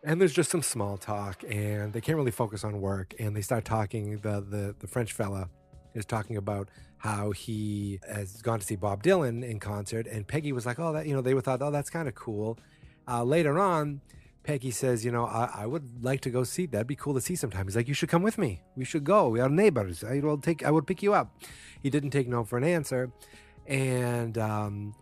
and 0.03 0.19
there's 0.19 0.33
just 0.33 0.49
some 0.49 0.63
small 0.63 0.97
talk 0.97 1.43
and 1.49 1.93
they 1.93 2.01
can't 2.01 2.17
really 2.17 2.31
focus 2.31 2.63
on 2.63 2.81
work 2.81 3.13
and 3.19 3.35
they 3.35 3.41
start 3.41 3.65
talking 3.65 4.17
the 4.19 4.41
the, 4.41 4.75
the 4.79 4.87
french 4.87 5.13
fella 5.13 5.49
is 5.93 6.05
talking 6.05 6.37
about 6.37 6.69
how 6.97 7.31
he 7.31 7.99
has 8.07 8.41
gone 8.41 8.59
to 8.59 8.65
see 8.65 8.75
bob 8.75 9.03
dylan 9.03 9.43
in 9.47 9.59
concert 9.59 10.07
and 10.07 10.27
peggy 10.27 10.51
was 10.51 10.65
like 10.65 10.79
oh 10.79 10.93
that 10.93 11.05
you 11.05 11.13
know 11.13 11.21
they 11.21 11.33
were 11.33 11.41
thought 11.41 11.61
oh 11.61 11.71
that's 11.71 11.89
kind 11.89 12.07
of 12.07 12.15
cool. 12.15 12.57
Uh, 13.07 13.23
later 13.23 13.59
on 13.59 14.01
peggy 14.43 14.71
says 14.71 15.03
you 15.05 15.11
know 15.11 15.25
I, 15.25 15.49
I, 15.53 15.65
would 15.65 16.03
like 16.03 16.21
to 16.21 16.29
go 16.29 16.43
see 16.43 16.65
that'd 16.65 16.87
be 16.87 16.95
cool 16.95 17.13
to 17.13 17.21
see 17.21 17.35
sometime. 17.35 17.67
He's 17.67 17.75
like 17.75 17.87
you 17.87 17.93
should 17.93 18.09
come 18.09 18.23
with 18.23 18.37
me. 18.37 18.61
We 18.75 18.85
should 18.85 19.03
go. 19.03 19.29
We 19.29 19.39
are 19.39 19.49
neighbors. 19.49 20.03
I 20.03 20.19
will 20.19 20.37
take 20.37 20.63
i 20.63 20.71
would 20.71 20.87
pick 20.87 21.03
you 21.03 21.13
up. 21.13 21.35
He 21.81 21.89
didn't 21.89 22.11
take 22.11 22.27
no 22.27 22.43
for 22.43 22.57
an 22.57 22.63
answer 22.63 23.11
and 23.67 24.37
um, 24.37 24.95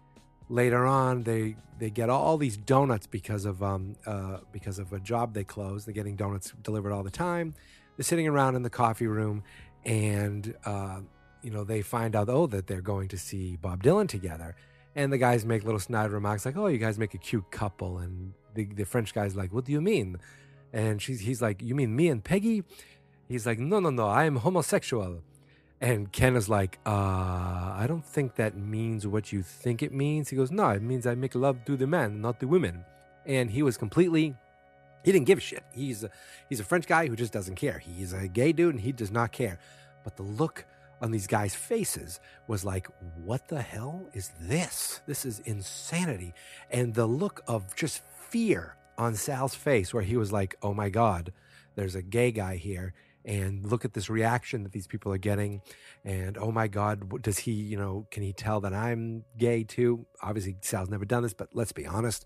later 0.50 0.86
on 0.86 1.24
they 1.24 1.56
they 1.78 1.90
get 1.90 2.10
all 2.10 2.38
these 2.38 2.58
donuts 2.58 3.08
because 3.08 3.46
of 3.46 3.64
um 3.64 3.96
uh 4.06 4.38
because 4.52 4.80
of 4.80 4.92
a 4.92 5.00
job 5.00 5.34
they 5.34 5.44
closed. 5.44 5.88
They're 5.88 5.94
getting 5.94 6.16
donuts 6.16 6.54
delivered 6.64 6.92
all 6.92 7.04
the 7.04 7.12
time. 7.12 7.54
They're 7.96 8.04
sitting 8.04 8.28
around 8.28 8.56
in 8.56 8.64
the 8.64 8.70
coffee 8.70 9.08
room 9.08 9.44
and 9.86 10.54
uh 10.66 11.00
you 11.42 11.52
know 11.52 11.64
they 11.64 11.82
find 11.82 12.16
out 12.16 12.28
oh 12.28 12.48
that 12.48 12.68
they're 12.68 12.82
going 12.82 13.08
to 13.10 13.18
see 13.18 13.56
bob 13.56 13.84
dylan 13.84 14.08
together. 14.08 14.56
And 14.96 15.14
the 15.14 15.18
guys 15.18 15.46
make 15.46 15.64
little 15.64 15.80
snide 15.80 16.12
remarks 16.12 16.46
like 16.46 16.58
oh 16.58 16.68
you 16.68 16.80
guys 16.80 16.98
make 16.98 17.14
a 17.14 17.20
cute 17.20 17.50
couple. 17.52 18.00
And 18.00 18.34
the, 18.56 18.66
the 18.66 18.86
french 18.86 19.14
guy's 19.14 19.36
like 19.36 19.54
what 19.54 19.66
do 19.66 19.72
you 19.72 19.82
mean? 19.82 20.18
And 20.74 21.02
she's 21.02 21.22
he's 21.22 21.42
like 21.42 21.62
you 21.62 21.76
mean 21.76 21.96
me 21.96 22.10
and 22.10 22.24
peggy? 22.24 22.64
He's 23.28 23.46
like 23.46 23.60
no 23.60 23.80
no 23.80 23.92
no 23.92 24.08
i 24.08 24.26
am 24.26 24.38
homosexual 24.38 25.22
and 25.82 26.12
Ken 26.12 26.36
is 26.36 26.50
like, 26.50 26.78
uh, 26.86 26.90
I 26.90 27.86
don't 27.88 28.06
think 28.06 28.36
that 28.36 28.58
means 28.58 29.08
what 29.08 29.32
you 29.32 29.42
think 29.42 29.82
it 29.82 29.94
means. 29.94 30.30
He 30.30 30.36
goes, 30.36 30.52
No, 30.52 30.70
it 30.70 30.82
means 30.82 31.08
I 31.08 31.16
make 31.16 31.36
love 31.36 31.64
to 31.66 31.78
the 31.78 31.88
men, 31.88 32.22
not 32.22 32.40
the 32.40 32.48
women. 32.48 32.84
And 33.26 33.50
he 33.50 33.64
was 33.64 33.78
completely, 33.78 34.36
he 35.04 35.12
didn't 35.12 35.28
give 35.28 35.38
a 35.38 35.42
shit. 35.42 35.64
He's 35.74 36.04
a, 36.04 36.10
he's 36.50 36.60
a 36.60 36.66
French 36.66 36.86
guy 36.86 37.08
who 37.08 37.16
just 37.16 37.32
doesn't 37.32 37.56
care. 37.56 37.80
He's 37.80 38.12
a 38.12 38.28
gay 38.28 38.52
dude 38.52 38.76
and 38.76 38.84
he 38.84 38.92
does 38.92 39.12
not 39.12 39.32
care. 39.32 39.60
But 40.04 40.18
the 40.18 40.24
look 40.24 40.66
on 41.02 41.12
these 41.12 41.28
guys' 41.28 41.56
faces 41.56 42.20
was 42.48 42.66
like, 42.66 42.88
What 43.24 43.48
the 43.48 43.62
hell 43.62 44.06
is 44.14 44.32
this? 44.42 45.00
This 45.08 45.26
is 45.26 45.40
insanity. 45.40 46.34
And 46.72 46.94
the 46.94 47.08
look 47.08 47.42
of 47.48 47.74
just 47.76 48.04
fear 48.30 48.76
on 48.98 49.16
Sal's 49.16 49.56
face, 49.56 49.94
where 49.94 50.04
he 50.04 50.18
was 50.18 50.34
like, 50.34 50.58
Oh 50.62 50.74
my 50.74 50.90
God, 50.90 51.32
there's 51.76 51.96
a 51.96 52.02
gay 52.02 52.34
guy 52.34 52.58
here 52.58 52.94
and 53.30 53.66
look 53.66 53.86
at 53.86 53.94
this 53.94 54.10
reaction 54.10 54.64
that 54.64 54.72
these 54.72 54.88
people 54.88 55.14
are 55.14 55.18
getting 55.18 55.62
and 56.04 56.38
oh 56.38 56.52
my 56.52 56.68
god 56.68 57.22
does 57.22 57.38
he 57.38 57.52
you 57.52 57.78
know 57.78 58.08
can 58.12 58.24
he 58.24 58.34
tell 58.34 58.60
that 58.60 58.74
i'm 58.74 59.24
gay 59.38 59.64
too? 59.64 60.06
Obviously 60.22 60.58
sal's 60.62 60.90
never 60.90 61.06
done 61.06 61.24
this 61.24 61.34
but 61.34 61.50
let's 61.54 61.72
be 61.72 61.86
honest 61.86 62.26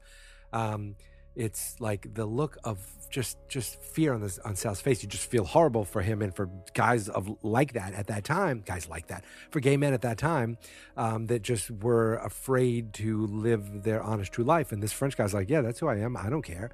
um, 0.53 0.95
it's 1.35 1.79
like 1.79 2.13
the 2.13 2.25
look 2.25 2.57
of 2.63 2.77
just 3.09 3.37
just 3.47 3.81
fear 3.81 4.13
on 4.13 4.21
this 4.21 4.37
on 4.39 4.55
sal's 4.55 4.81
face. 4.81 5.01
You 5.01 5.09
just 5.09 5.29
feel 5.29 5.45
horrible 5.45 5.83
for 5.83 6.01
him 6.01 6.21
and 6.21 6.35
for 6.35 6.49
guys 6.73 7.09
of 7.09 7.29
like 7.41 7.73
that 7.73 7.93
at 7.93 8.07
that 8.07 8.23
time 8.23 8.63
guys 8.65 8.87
like 8.87 9.07
that 9.07 9.23
for 9.49 9.59
gay 9.59 9.77
men 9.77 9.93
at 9.93 10.01
that 10.01 10.17
time 10.17 10.57
um, 10.95 11.27
that 11.27 11.41
just 11.41 11.71
were 11.71 12.15
afraid 12.17 12.93
to 12.93 13.25
live 13.27 13.83
their 13.83 14.01
honest 14.01 14.31
true 14.31 14.43
life. 14.43 14.71
And 14.71 14.81
this 14.81 14.93
french 14.93 15.17
guy's 15.17 15.33
like 15.33 15.49
yeah 15.49 15.61
that's 15.61 15.79
who 15.79 15.87
i 15.87 15.97
am. 15.97 16.15
I 16.15 16.29
don't 16.29 16.43
care. 16.43 16.71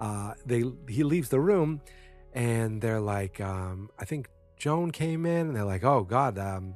Uh, 0.00 0.34
they 0.46 0.64
he 0.88 1.04
leaves 1.04 1.28
the 1.28 1.40
room, 1.40 1.80
and 2.32 2.80
they're 2.80 3.00
like, 3.00 3.40
um, 3.40 3.90
I 3.98 4.04
think 4.04 4.28
Joan 4.56 4.90
came 4.90 5.26
in, 5.26 5.48
and 5.48 5.56
they're 5.56 5.64
like, 5.64 5.84
oh 5.84 6.04
God, 6.04 6.38
um, 6.38 6.74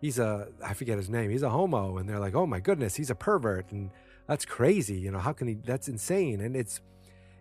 he's 0.00 0.18
a 0.18 0.48
I 0.64 0.74
forget 0.74 0.98
his 0.98 1.08
name, 1.08 1.30
he's 1.30 1.42
a 1.42 1.50
homo, 1.50 1.98
and 1.98 2.08
they're 2.08 2.20
like, 2.20 2.34
oh 2.34 2.46
my 2.46 2.60
goodness, 2.60 2.94
he's 2.94 3.10
a 3.10 3.14
pervert, 3.14 3.70
and 3.70 3.90
that's 4.28 4.44
crazy, 4.44 4.98
you 4.98 5.10
know, 5.10 5.18
how 5.18 5.32
can 5.32 5.48
he? 5.48 5.54
That's 5.54 5.88
insane, 5.88 6.40
and 6.40 6.56
it's 6.56 6.80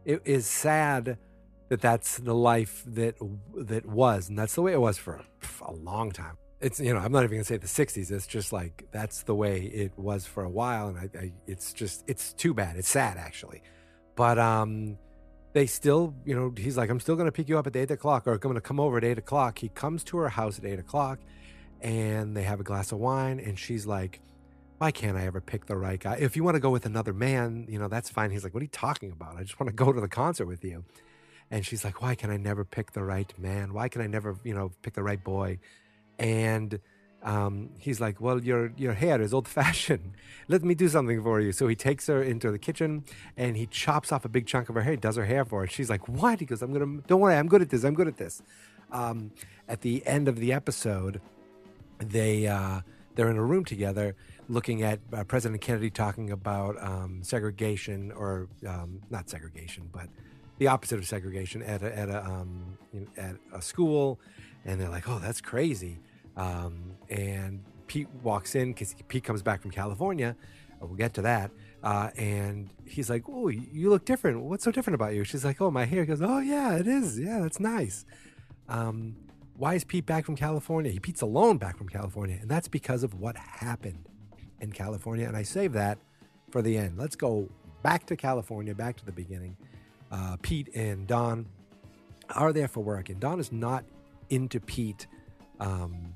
it 0.06 0.22
is 0.26 0.46
sad 0.46 1.18
that 1.70 1.82
that's 1.82 2.18
the 2.18 2.36
life 2.36 2.84
that 2.88 3.16
that 3.58 3.86
was, 3.86 4.30
and 4.30 4.38
that's 4.38 4.56
the 4.56 4.62
way 4.62 4.74
it 4.74 4.82
was 4.82 4.98
for 4.98 5.16
a, 5.16 5.24
a 5.66 5.74
long 5.74 6.12
time. 6.12 6.38
It's 6.62 6.80
you 6.80 6.94
know 6.94 7.00
I'm 7.00 7.12
not 7.12 7.24
even 7.24 7.38
gonna 7.38 7.44
say 7.44 7.58
the 7.58 7.68
'60s. 7.68 8.12
It's 8.12 8.28
just 8.28 8.54
like 8.54 8.86
that's 8.92 9.24
the 9.24 9.36
way 9.36 9.64
it 9.64 9.98
was 9.98 10.26
for 10.26 10.44
a 10.44 10.50
while, 10.50 10.88
and 10.90 10.98
I, 10.98 11.10
I 11.18 11.32
it's 11.48 11.74
just 11.74 12.04
it's 12.08 12.34
too 12.34 12.54
bad. 12.54 12.78
It's 12.78 12.90
sad 12.90 13.18
actually, 13.18 13.62
but 14.16 14.38
um, 14.40 14.98
they 15.54 15.66
still 15.66 16.14
you 16.26 16.36
know 16.36 16.54
he's 16.56 16.78
like 16.78 16.90
I'm 16.90 17.00
still 17.00 17.16
gonna 17.16 17.32
pick 17.32 17.48
you 17.48 17.58
up 17.58 17.68
at 17.68 17.76
eight 17.76 17.92
o'clock, 17.92 18.28
or 18.28 18.34
I'm 18.34 18.40
gonna 18.40 18.62
come 18.62 18.80
over 18.80 18.98
at 18.98 19.04
eight 19.04 19.18
o'clock. 19.18 19.60
He 19.60 19.70
comes 19.70 20.04
to 20.06 20.18
her 20.18 20.30
house 20.30 20.60
at 20.60 20.66
eight 20.66 20.80
o'clock, 20.80 21.20
and 21.82 22.36
they 22.36 22.44
have 22.44 22.60
a 22.60 22.64
glass 22.64 22.92
of 22.92 23.00
wine, 23.00 23.40
and 23.40 23.58
she's 23.58 23.86
like 23.86 24.20
why 24.84 24.92
can't 24.92 25.16
I 25.16 25.26
ever 25.26 25.40
pick 25.40 25.68
the 25.68 25.78
right 25.78 25.98
guy? 25.98 26.18
If 26.20 26.36
you 26.36 26.44
want 26.44 26.56
to 26.56 26.60
go 26.60 26.70
with 26.70 26.86
another 26.86 27.14
man, 27.14 27.68
you 27.70 27.80
know, 27.80 27.88
that's 27.88 28.10
fine. 28.10 28.32
He's 28.32 28.44
like, 28.44 28.54
what 28.54 28.60
are 28.60 28.66
you 28.66 28.70
talking 28.70 29.14
about? 29.14 29.38
I 29.38 29.44
just 29.44 29.58
want 29.58 29.70
to 29.70 29.74
go 29.86 29.94
to 29.94 30.02
the 30.02 30.10
concert 30.10 30.46
with 30.46 30.62
you. 30.62 30.84
And 31.50 31.66
she's 31.66 31.86
like, 31.86 32.02
why 32.02 32.16
can 32.16 32.30
I 32.30 32.36
never 32.36 32.66
pick 32.66 32.92
the 32.92 33.02
right 33.02 33.32
man? 33.40 33.74
Why 33.74 33.88
can 33.88 34.02
I 34.02 34.08
never, 34.08 34.36
you 34.44 34.54
know, 34.54 34.72
pick 34.82 34.94
the 34.94 35.02
right 35.02 35.24
boy? 35.24 35.60
And 36.20 36.82
um, 37.24 37.70
he's 37.80 38.02
like, 38.02 38.20
well, 38.20 38.44
your 38.44 38.74
your 38.78 38.94
hair 38.94 39.22
is 39.22 39.34
old 39.34 39.48
fashioned. 39.48 40.14
Let 40.48 40.64
me 40.64 40.76
do 40.76 40.90
something 40.90 41.24
for 41.24 41.40
you. 41.40 41.54
So 41.54 41.68
he 41.68 41.76
takes 41.76 42.08
her 42.08 42.22
into 42.22 42.52
the 42.52 42.60
kitchen 42.60 43.06
and 43.38 43.56
he 43.56 43.66
chops 43.66 44.12
off 44.12 44.26
a 44.26 44.30
big 44.30 44.46
chunk 44.46 44.68
of 44.68 44.76
her 44.76 44.82
hair, 44.82 44.98
does 44.98 45.16
her 45.16 45.26
hair 45.26 45.46
for 45.46 45.62
her. 45.62 45.68
She's 45.68 45.90
like, 45.90 46.10
what? 46.10 46.40
He 46.42 46.46
goes, 46.46 46.62
I'm 46.62 46.74
gonna, 46.74 47.02
don't 47.08 47.22
worry, 47.22 47.36
I'm 47.36 47.48
good 47.48 47.62
at 47.62 47.70
this. 47.70 47.86
I'm 47.86 47.94
good 47.94 48.10
at 48.10 48.18
this. 48.18 48.42
Um, 48.92 49.32
at 49.70 49.82
the 49.82 50.06
end 50.06 50.28
of 50.28 50.36
the 50.36 50.52
episode, 50.52 51.22
they 52.00 52.46
uh, 52.48 52.82
they're 53.16 53.30
in 53.30 53.38
a 53.38 53.44
room 53.44 53.64
together 53.64 54.16
looking 54.50 54.84
at 54.84 55.00
uh, 55.14 55.24
President 55.24 55.62
Kennedy 55.62 55.90
talking 55.90 56.32
about 56.32 56.82
um, 56.84 57.22
segregation, 57.24 58.12
or 58.12 58.50
um, 58.68 59.02
not 59.10 59.30
segregation, 59.30 59.90
but 59.92 60.10
the 60.58 60.68
opposite 60.68 61.00
of 61.00 61.08
segregation 61.08 61.62
at 61.62 61.82
a, 61.82 61.98
at 61.98 62.10
a, 62.10 62.26
um, 62.26 62.78
at 63.18 63.36
a 63.54 63.62
school, 63.62 64.20
and 64.66 64.80
they're 64.80 64.90
like, 64.90 65.08
"Oh, 65.08 65.20
that's 65.20 65.42
crazy." 65.42 66.00
Um, 66.36 66.94
and 67.10 67.64
Pete 67.88 68.08
walks 68.22 68.56
in 68.56 68.74
because 68.74 68.96
Pete 69.08 69.24
comes 69.24 69.42
back 69.42 69.62
from 69.62 69.72
California. 69.72 70.36
Uh, 70.82 70.88
we'll 70.88 70.96
get 70.96 71.14
to 71.16 71.22
that. 71.22 71.52
Uh, 71.84 72.10
and 72.18 72.70
he's 72.86 73.10
like, 73.10 73.24
"Oh, 73.28 73.50
you 73.50 73.90
look 73.90 74.06
different. 74.06 74.42
What's 74.42 74.64
so 74.64 74.72
different 74.72 74.96
about 74.96 75.14
you?" 75.14 75.24
She's 75.24 75.44
like, 75.46 75.62
"Oh, 75.62 75.70
my 75.70 75.86
hair." 75.86 76.02
He 76.02 76.08
goes, 76.08 76.22
"Oh, 76.22 76.40
yeah, 76.40 76.76
it 76.76 76.88
is. 76.88 77.20
Yeah, 77.20 77.40
that's 77.42 77.60
nice." 77.60 78.06
Um, 78.70 79.16
why 79.58 79.76
is 79.76 79.84
Pete 79.84 80.06
back 80.06 80.26
from 80.26 80.36
California? 80.36 80.92
He 80.92 81.00
Pete's 81.00 81.22
alone 81.22 81.58
back 81.58 81.78
from 81.78 81.90
California, 81.90 82.38
and 82.42 82.50
that's 82.50 82.68
because 82.68 83.04
of 83.04 83.14
what 83.20 83.38
happened 83.38 84.08
in 84.62 84.72
California. 84.72 85.28
And 85.28 85.38
I 85.38 85.44
save 85.44 85.74
that 85.74 86.00
for 86.52 86.62
the 86.62 86.78
end. 86.78 86.98
Let's 86.98 87.16
go 87.16 87.50
back 87.84 88.06
to 88.08 88.16
California, 88.16 88.74
back 88.74 88.96
to 88.98 89.06
the 89.06 89.12
beginning. 89.12 89.56
Uh, 90.12 90.38
Pete 90.42 90.70
and 90.74 91.06
Don 91.06 91.46
are 92.30 92.54
there 92.54 92.68
for 92.68 92.82
work, 92.84 93.10
and 93.10 93.20
Don 93.20 93.40
is 93.40 93.52
not 93.52 93.84
into 94.30 94.60
Pete, 94.60 95.08
um, 95.60 96.14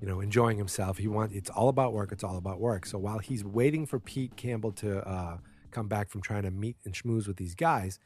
you 0.00 0.08
know, 0.08 0.20
enjoying 0.20 0.56
himself. 0.56 0.98
He 0.98 1.08
wants 1.08 1.34
it's 1.34 1.50
all 1.50 1.68
about 1.68 1.92
work. 1.92 2.12
It's 2.12 2.24
all 2.24 2.36
about 2.38 2.60
work. 2.60 2.86
So 2.86 2.98
while 2.98 3.18
he's 3.18 3.44
waiting 3.44 3.86
for 3.86 3.98
Pete 3.98 4.36
Campbell 4.36 4.72
to 4.72 5.06
uh, 5.06 5.38
come 5.70 5.88
back 5.88 6.08
from 6.10 6.22
trying 6.22 6.42
to 6.44 6.50
meet 6.50 6.76
and 6.84 6.94
schmooze 6.94 7.26
with 7.26 7.36
these 7.36 7.54
guys, 7.54 7.98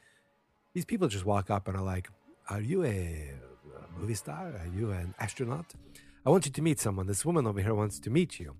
these 0.73 0.85
people 0.85 1.07
just 1.07 1.25
walk 1.25 1.49
up 1.49 1.67
and 1.67 1.77
are 1.77 1.83
like, 1.83 2.09
"Are 2.49 2.61
you 2.61 2.83
a 2.83 3.31
movie 3.97 4.13
star? 4.15 4.47
Are 4.47 4.69
you 4.75 4.91
an 4.91 5.13
astronaut? 5.19 5.73
I 6.25 6.29
want 6.29 6.45
you 6.45 6.51
to 6.51 6.61
meet 6.61 6.79
someone. 6.79 7.07
This 7.07 7.23
woman 7.23 7.47
over 7.47 7.61
here 7.61 7.73
wants 7.73 7.99
to 7.99 8.09
meet 8.09 8.39
you." 8.39 8.55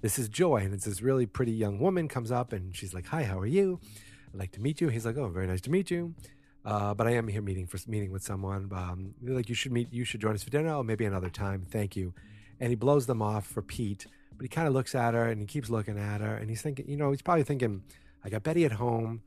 This 0.00 0.18
is 0.18 0.28
Joy, 0.28 0.56
and 0.56 0.72
it's 0.72 0.86
this 0.86 1.02
really 1.02 1.26
pretty 1.26 1.52
young 1.52 1.78
woman 1.78 2.08
comes 2.08 2.32
up 2.32 2.52
and 2.52 2.74
she's 2.74 2.92
like, 2.92 3.06
"Hi, 3.06 3.22
how 3.24 3.38
are 3.38 3.46
you? 3.46 3.78
I'd 4.32 4.38
like 4.38 4.52
to 4.52 4.60
meet 4.60 4.80
you." 4.80 4.88
He's 4.88 5.06
like, 5.06 5.16
"Oh, 5.16 5.28
very 5.28 5.46
nice 5.46 5.60
to 5.62 5.70
meet 5.70 5.90
you." 5.90 6.14
Uh, 6.64 6.92
but 6.92 7.06
I 7.06 7.12
am 7.12 7.28
here 7.28 7.40
meeting 7.40 7.66
for 7.66 7.78
meeting 7.86 8.10
with 8.10 8.22
someone. 8.22 8.70
Um, 8.72 9.14
like 9.22 9.48
you 9.48 9.54
should 9.54 9.72
meet. 9.72 9.92
You 9.92 10.04
should 10.04 10.20
join 10.20 10.34
us 10.34 10.42
for 10.42 10.50
dinner. 10.50 10.70
Oh, 10.70 10.82
maybe 10.82 11.04
another 11.04 11.30
time. 11.30 11.66
Thank 11.70 11.96
you. 11.96 12.14
And 12.60 12.70
he 12.70 12.76
blows 12.76 13.06
them 13.06 13.22
off 13.22 13.46
for 13.46 13.62
Pete. 13.62 14.06
But 14.36 14.42
he 14.42 14.48
kind 14.48 14.68
of 14.68 14.74
looks 14.74 14.94
at 14.94 15.14
her 15.14 15.24
and 15.28 15.40
he 15.40 15.46
keeps 15.46 15.70
looking 15.70 15.98
at 15.98 16.20
her. 16.20 16.34
And 16.36 16.48
he's 16.48 16.62
thinking, 16.62 16.88
you 16.88 16.96
know, 16.96 17.10
he's 17.10 17.22
probably 17.22 17.44
thinking, 17.44 17.82
I 18.24 18.28
got 18.28 18.42
Betty 18.42 18.64
at 18.64 18.72
home. 18.72 19.22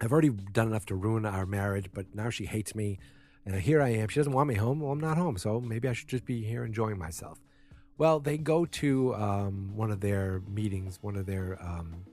I've 0.00 0.12
already 0.12 0.30
done 0.30 0.68
enough 0.68 0.86
to 0.86 0.94
ruin 0.94 1.26
our 1.26 1.46
marriage, 1.46 1.90
but 1.92 2.06
now 2.14 2.30
she 2.30 2.46
hates 2.46 2.74
me. 2.74 2.98
And 3.44 3.54
here 3.56 3.82
I 3.82 3.90
am. 3.90 4.08
She 4.08 4.20
doesn't 4.20 4.32
want 4.32 4.48
me 4.48 4.54
home. 4.54 4.80
Well, 4.80 4.92
I'm 4.92 5.00
not 5.00 5.16
home. 5.18 5.36
So 5.36 5.60
maybe 5.60 5.88
I 5.88 5.92
should 5.92 6.08
just 6.08 6.24
be 6.24 6.42
here 6.42 6.64
enjoying 6.64 6.98
myself. 6.98 7.38
Well, 7.98 8.20
they 8.20 8.38
go 8.38 8.64
to 8.64 9.14
um, 9.14 9.76
one 9.76 9.90
of 9.90 10.00
their 10.00 10.42
meetings, 10.48 10.98
one 11.02 11.16
of 11.16 11.26
their 11.26 11.58
um, 11.62 12.04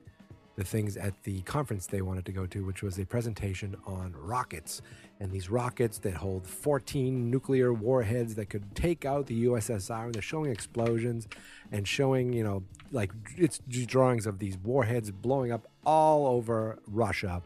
the 0.59 0.65
things 0.65 0.97
at 0.97 1.23
the 1.23 1.41
conference 1.43 1.87
they 1.87 2.01
wanted 2.01 2.25
to 2.25 2.33
go 2.33 2.45
to, 2.45 2.65
which 2.65 2.83
was 2.83 2.99
a 2.99 3.05
presentation 3.05 3.77
on 3.87 4.13
rockets 4.19 4.81
and 5.21 5.31
these 5.31 5.49
rockets 5.49 5.99
that 5.99 6.15
hold 6.15 6.45
14 6.45 7.31
nuclear 7.31 7.71
warheads 7.71 8.35
that 8.35 8.49
could 8.49 8.75
take 8.75 9.05
out 9.05 9.27
the 9.27 9.45
USSR. 9.45 10.05
And 10.05 10.13
they're 10.13 10.21
showing 10.21 10.51
explosions 10.51 11.29
and 11.71 11.87
showing, 11.87 12.33
you 12.33 12.43
know, 12.43 12.63
like 12.91 13.13
it's 13.37 13.59
drawings 13.85 14.25
of 14.25 14.39
these 14.39 14.57
warheads 14.57 15.11
blowing 15.11 15.53
up 15.53 15.65
all 15.85 16.27
over 16.27 16.77
Russia. 16.87 17.41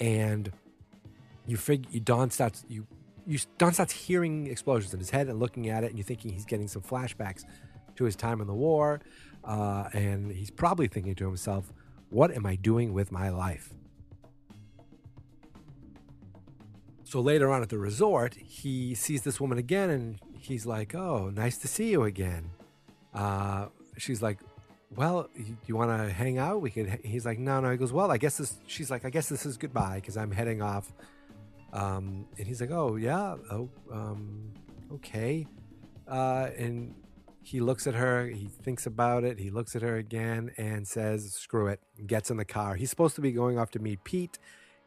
And 0.00 0.50
you 1.46 1.56
figure 1.56 2.00
Don 2.00 2.28
starts 2.30 2.64
you 2.68 2.88
you 3.24 3.38
Don 3.58 3.72
starts 3.72 3.92
hearing 3.92 4.48
explosions 4.48 4.92
in 4.92 4.98
his 4.98 5.10
head 5.10 5.28
and 5.28 5.38
looking 5.38 5.68
at 5.68 5.84
it, 5.84 5.90
and 5.90 5.96
you're 5.96 6.04
thinking 6.04 6.32
he's 6.32 6.44
getting 6.44 6.66
some 6.66 6.82
flashbacks 6.82 7.44
to 7.94 8.04
his 8.04 8.16
time 8.16 8.40
in 8.40 8.48
the 8.48 8.54
war, 8.54 9.00
uh, 9.44 9.88
and 9.92 10.32
he's 10.32 10.50
probably 10.50 10.88
thinking 10.88 11.14
to 11.14 11.26
himself, 11.26 11.72
"What 12.12 12.30
am 12.30 12.44
I 12.44 12.56
doing 12.56 12.92
with 12.92 13.10
my 13.10 13.30
life?" 13.30 13.72
So 17.04 17.20
later 17.20 17.50
on 17.50 17.62
at 17.62 17.68
the 17.68 17.78
resort, 17.78 18.34
he 18.34 18.94
sees 18.94 19.22
this 19.22 19.38
woman 19.40 19.58
again, 19.58 19.90
and 19.90 20.20
he's 20.38 20.64
like, 20.64 20.94
"Oh, 20.94 21.30
nice 21.30 21.58
to 21.58 21.68
see 21.68 21.90
you 21.90 22.04
again." 22.04 22.50
Uh, 23.12 23.66
she's 23.98 24.22
like, 24.22 24.38
"Well, 24.96 25.28
you, 25.36 25.56
you 25.66 25.76
want 25.76 25.90
to 25.90 26.10
hang 26.10 26.38
out? 26.38 26.62
We 26.62 26.70
could." 26.70 27.00
He's 27.04 27.26
like, 27.26 27.38
"No, 27.38 27.60
no." 27.60 27.70
He 27.70 27.76
goes, 27.76 27.92
"Well, 27.92 28.10
I 28.10 28.16
guess 28.16 28.38
this." 28.38 28.56
She's 28.66 28.90
like, 28.90 29.04
"I 29.04 29.10
guess 29.10 29.28
this 29.28 29.44
is 29.44 29.58
goodbye 29.58 29.96
because 29.96 30.16
I'm 30.16 30.30
heading 30.30 30.62
off." 30.62 30.92
Um, 31.72 32.26
and 32.38 32.46
he's 32.46 32.60
like, 32.62 32.70
"Oh 32.70 32.96
yeah, 32.96 33.36
oh 33.50 33.68
um, 33.92 34.52
okay." 34.94 35.46
Uh, 36.08 36.48
and 36.56 36.94
he 37.42 37.60
looks 37.60 37.86
at 37.86 37.94
her, 37.94 38.26
he 38.26 38.46
thinks 38.46 38.86
about 38.86 39.24
it, 39.24 39.38
he 39.38 39.50
looks 39.50 39.74
at 39.76 39.82
her 39.82 39.96
again, 39.96 40.52
and 40.56 40.86
says, 40.86 41.34
"Screw 41.34 41.66
it." 41.66 41.80
Gets 42.06 42.30
in 42.30 42.36
the 42.36 42.44
car. 42.44 42.74
He's 42.76 42.90
supposed 42.90 43.14
to 43.16 43.20
be 43.20 43.32
going 43.32 43.58
off 43.58 43.70
to 43.72 43.78
meet 43.78 44.02
Pete. 44.04 44.38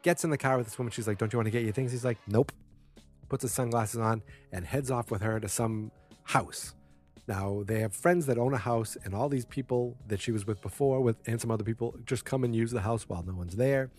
Gets 0.02 0.24
in 0.24 0.30
the 0.30 0.38
car 0.38 0.58
with 0.58 0.68
this 0.68 0.78
woman. 0.78 0.92
She's 0.92 1.08
like, 1.08 1.18
"Don't 1.18 1.34
you 1.34 1.38
want 1.38 1.48
to 1.48 1.52
get 1.52 1.64
your 1.64 1.74
things?" 1.74 1.92
He's 1.92 2.06
like, 2.06 2.18
"Nope." 2.28 2.52
Puts 3.28 3.42
his 3.42 3.52
sunglasses 3.52 4.00
on 4.00 4.22
and 4.52 4.66
heads 4.66 4.92
off 4.92 5.12
with 5.12 5.22
her 5.22 5.40
to 5.40 5.50
some 5.50 5.92
house. 6.24 6.76
Now 7.28 7.64
they 7.66 7.80
have 7.80 7.96
friends 7.96 8.28
that 8.28 8.38
own 8.38 8.54
a 8.54 8.58
house, 8.58 8.98
and 9.04 9.14
all 9.16 9.30
these 9.30 9.46
people 9.46 9.98
that 10.08 10.20
she 10.20 10.32
was 10.32 10.46
with 10.46 10.62
before, 10.62 11.02
with 11.02 11.18
and 11.28 11.42
some 11.42 11.52
other 11.52 11.64
people, 11.64 11.96
just 12.06 12.24
come 12.24 12.44
and 12.44 12.56
use 12.56 12.72
the 12.72 12.82
house 12.82 13.10
while 13.10 13.24
no 13.24 13.34
one's 13.34 13.56
there. 13.56 13.92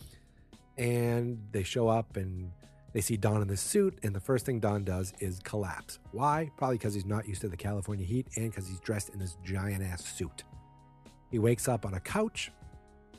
And 0.79 1.39
they 1.53 1.63
show 1.63 1.89
up 1.89 2.17
and 2.17 2.53
they 2.97 3.03
see 3.03 3.19
Don 3.19 3.43
in 3.43 3.47
this 3.47 3.61
suit, 3.61 3.99
and 4.05 4.15
the 4.15 4.21
first 4.21 4.47
thing 4.47 4.59
Don 4.59 4.83
does 4.83 5.13
is 5.21 5.39
collapse. 5.41 5.99
Why? 6.13 6.51
Probably 6.57 6.79
because 6.79 6.95
he's 6.95 7.05
not 7.05 7.29
used 7.29 7.43
to 7.43 7.49
the 7.51 7.57
California 7.57 8.07
heat 8.07 8.27
and 8.37 8.51
because 8.51 8.67
he's 8.67 8.81
dressed 8.81 9.11
in 9.11 9.19
this 9.19 9.37
giant 9.45 9.83
ass 9.83 10.03
suit. 10.03 10.45
He 11.31 11.39
wakes 11.39 11.69
up 11.69 11.85
on 11.85 11.93
a 11.93 12.01
couch, 12.01 12.51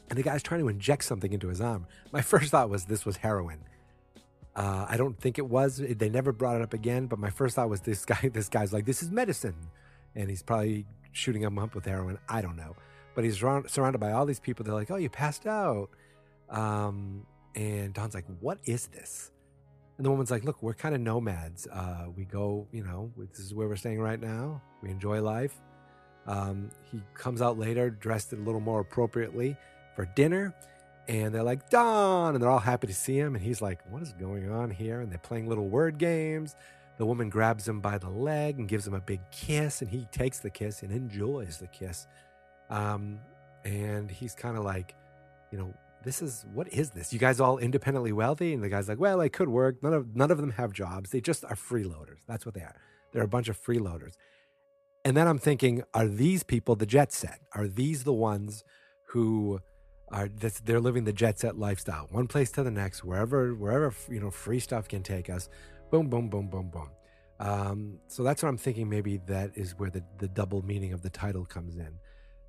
and 0.10 0.18
the 0.18 0.24
guy's 0.24 0.42
trying 0.42 0.62
to 0.62 0.68
inject 0.68 1.04
something 1.04 1.32
into 1.32 1.48
his 1.48 1.62
arm. 1.62 1.86
My 2.12 2.22
first 2.24 2.50
thought 2.50 2.72
was 2.72 2.86
this 2.86 3.06
was 3.06 3.18
heroin. 3.18 3.60
Uh, 4.56 4.88
I 4.90 4.98
don't 4.98 5.16
think 5.16 5.38
it 5.38 5.48
was. 5.48 5.78
They 5.78 6.10
never 6.10 6.32
brought 6.32 6.56
it 6.56 6.64
up 6.64 6.74
again. 6.74 7.06
But 7.06 7.20
my 7.20 7.30
first 7.30 7.56
thought 7.56 7.70
was 7.70 7.82
this 7.82 8.04
guy. 8.04 8.32
This 8.34 8.50
guy's 8.50 8.74
like, 8.74 8.86
this 8.86 9.04
is 9.04 9.12
medicine, 9.12 9.58
and 10.16 10.28
he's 10.28 10.42
probably 10.42 10.88
shooting 11.12 11.44
him 11.44 11.60
up 11.60 11.76
with 11.76 11.86
heroin. 11.86 12.18
I 12.28 12.42
don't 12.42 12.58
know. 12.58 12.76
But 13.14 13.26
he's 13.26 13.38
surrounded 13.38 14.00
by 14.00 14.14
all 14.14 14.26
these 14.26 14.40
people. 14.40 14.66
They're 14.66 14.74
like, 14.74 14.90
oh, 14.90 14.96
you 14.96 15.12
passed 15.12 15.46
out. 15.46 15.92
Um, 16.50 17.28
and 17.54 17.94
Don's 17.94 18.16
like, 18.16 18.26
what 18.40 18.58
is 18.66 18.88
this? 18.88 19.30
And 19.98 20.06
the 20.06 20.12
woman's 20.12 20.30
like, 20.30 20.44
look, 20.44 20.62
we're 20.62 20.76
kind 20.76 20.94
of 20.94 21.02
nomads. 21.02 21.68
Uh, 21.68 22.06
we 22.16 22.26
go, 22.26 22.68
you 22.72 22.84
know, 22.84 23.12
this 23.18 23.40
is 23.40 23.54
where 23.54 23.68
we're 23.68 23.76
staying 23.76 24.00
right 24.00 24.20
now. 24.20 24.62
We 24.82 24.92
enjoy 24.92 25.22
life. 25.22 25.60
Um, 26.28 26.70
he 26.92 27.02
comes 27.14 27.42
out 27.42 27.58
later 27.58 27.90
dressed 27.90 28.34
a 28.34 28.36
little 28.36 28.60
more 28.60 28.82
appropriately 28.82 29.58
for 29.96 30.06
dinner. 30.06 30.54
And 31.08 31.34
they're 31.34 31.44
like, 31.44 31.70
Don. 31.70 32.36
And 32.36 32.44
they're 32.44 32.50
all 32.50 32.60
happy 32.60 32.88
to 32.88 32.94
see 32.94 33.18
him. 33.18 33.34
And 33.36 33.44
he's 33.44 33.62
like, 33.62 33.80
what 33.90 34.02
is 34.02 34.14
going 34.14 34.52
on 34.52 34.70
here? 34.70 35.02
And 35.02 35.12
they're 35.12 35.18
playing 35.18 35.48
little 35.48 35.68
word 35.68 35.98
games. 35.98 36.56
The 36.98 37.06
woman 37.06 37.30
grabs 37.30 37.68
him 37.68 37.80
by 37.80 37.98
the 37.98 38.10
leg 38.10 38.60
and 38.60 38.68
gives 38.68 38.86
him 38.86 38.94
a 38.94 39.00
big 39.00 39.22
kiss. 39.32 39.82
And 39.82 39.90
he 39.90 40.06
takes 40.12 40.40
the 40.40 40.50
kiss 40.50 40.84
and 40.84 40.92
enjoys 40.92 41.58
the 41.58 41.68
kiss. 41.68 42.08
Um, 42.70 43.20
and 43.64 44.12
he's 44.12 44.36
kind 44.36 44.58
of 44.58 44.64
like, 44.64 44.96
you 45.52 45.58
know, 45.58 45.74
this 46.08 46.22
is 46.22 46.46
what 46.54 46.72
is 46.72 46.92
this? 46.92 47.12
You 47.12 47.20
guys 47.20 47.42
all 47.42 47.58
independently 47.58 48.14
wealthy? 48.14 48.54
And 48.54 48.64
the 48.64 48.70
guy's 48.70 48.88
like, 48.88 48.98
well, 49.00 49.20
I 49.20 49.28
could 49.28 49.50
work. 49.50 49.84
None 49.84 49.94
of 49.94 50.16
none 50.16 50.32
of 50.32 50.38
them 50.38 50.52
have 50.52 50.72
jobs. 50.72 51.10
They 51.10 51.20
just 51.20 51.44
are 51.44 51.56
freeloaders. 51.56 52.20
That's 52.28 52.46
what 52.46 52.56
they 52.56 52.62
are. 52.62 52.80
They're 53.12 53.24
a 53.24 53.28
bunch 53.28 53.50
of 53.50 53.62
freeloaders. 53.62 54.14
And 55.04 55.18
then 55.18 55.28
I'm 55.28 55.38
thinking, 55.38 55.84
are 55.94 56.08
these 56.08 56.44
people 56.44 56.76
the 56.76 56.86
jet 56.86 57.12
set? 57.12 57.42
Are 57.54 57.68
these 57.68 58.06
the 58.06 58.14
ones 58.14 58.64
who 59.10 59.60
are 60.10 60.30
this, 60.30 60.62
they're 60.62 60.80
living 60.80 61.04
the 61.04 61.12
jet 61.14 61.40
set 61.40 61.58
lifestyle, 61.58 62.08
one 62.10 62.28
place 62.28 62.52
to 62.52 62.64
the 62.64 62.72
next, 62.72 63.04
wherever 63.04 63.54
wherever 63.54 63.94
you 64.10 64.22
know 64.22 64.32
free 64.32 64.60
stuff 64.60 64.88
can 64.88 65.04
take 65.04 65.30
us. 65.30 65.50
Boom, 65.92 66.08
boom, 66.10 66.30
boom, 66.30 66.48
boom, 66.48 66.70
boom. 66.70 66.90
Um, 67.40 68.00
so 68.08 68.24
that's 68.24 68.42
what 68.42 68.50
I'm 68.50 68.58
thinking. 68.58 68.90
Maybe 68.90 69.18
that 69.28 69.52
is 69.56 69.78
where 69.78 69.90
the 69.90 70.04
the 70.20 70.30
double 70.30 70.62
meaning 70.62 70.94
of 70.94 71.02
the 71.02 71.10
title 71.10 71.46
comes 71.46 71.76
in. 71.76 72.00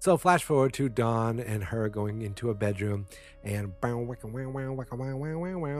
So 0.00 0.16
flash 0.16 0.44
forward 0.44 0.72
to 0.74 0.88
Don 0.88 1.40
and 1.40 1.64
her 1.64 1.88
going 1.88 2.22
into 2.22 2.50
a 2.50 2.54
bedroom, 2.54 3.06
and 3.42 3.72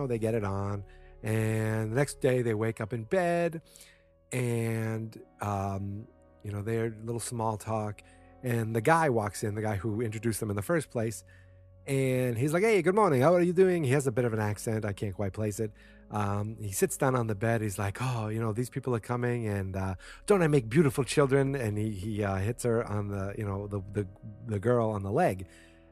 they 0.09 0.19
get 0.19 0.35
it 0.35 0.45
on. 0.45 0.85
And 1.23 1.93
the 1.93 1.97
next 1.97 2.21
day 2.21 2.43
they 2.43 2.55
wake 2.55 2.81
up 2.81 2.93
in 2.93 3.05
bed, 3.05 3.63
and 4.33 5.17
um, 5.41 6.07
you 6.43 6.51
know 6.51 6.63
they're 6.63 6.95
little 7.05 7.21
small 7.21 7.57
talk. 7.57 8.03
And 8.43 8.75
the 8.75 8.81
guy 8.81 9.09
walks 9.09 9.43
in, 9.45 9.55
the 9.55 9.63
guy 9.63 9.77
who 9.77 10.01
introduced 10.01 10.41
them 10.41 10.51
in 10.51 10.57
the 10.57 10.63
first 10.63 10.91
place, 10.91 11.23
and 11.87 12.37
he's 12.37 12.53
like, 12.53 12.65
"Hey, 12.65 12.83
good 12.83 12.95
morning. 12.97 13.21
How 13.21 13.35
are 13.35 13.41
you 13.41 13.53
doing?" 13.53 13.85
He 13.85 13.91
has 13.93 14.09
a 14.09 14.13
bit 14.13 14.25
of 14.25 14.33
an 14.33 14.41
accent. 14.41 14.85
I 14.85 14.93
can't 14.93 15.15
quite 15.15 15.33
place 15.33 15.61
it. 15.61 15.71
Um, 16.11 16.57
he 16.61 16.73
sits 16.73 16.97
down 16.97 17.15
on 17.15 17.27
the 17.27 17.35
bed. 17.35 17.61
He's 17.61 17.79
like, 17.79 17.99
"Oh, 18.01 18.29
you 18.29 18.41
know, 18.41 18.53
these 18.53 18.71
people 18.71 18.95
are 18.95 19.01
coming, 19.01 19.47
and 19.47 19.77
uh, 19.77 19.95
don't 20.27 20.43
I 20.43 20.49
make 20.49 20.69
beautiful 20.69 21.05
children?" 21.05 21.55
And 21.55 21.77
he 21.77 21.91
he 21.91 22.25
uh, 22.25 22.37
hits 22.37 22.65
her 22.65 22.85
on 22.85 23.09
the 23.09 23.35
you 23.37 23.45
know 23.45 23.67
the 23.67 23.81
the 23.93 24.07
the 24.47 24.59
girl 24.59 24.91
on 24.91 25.03
the 25.03 25.13
leg, 25.13 25.47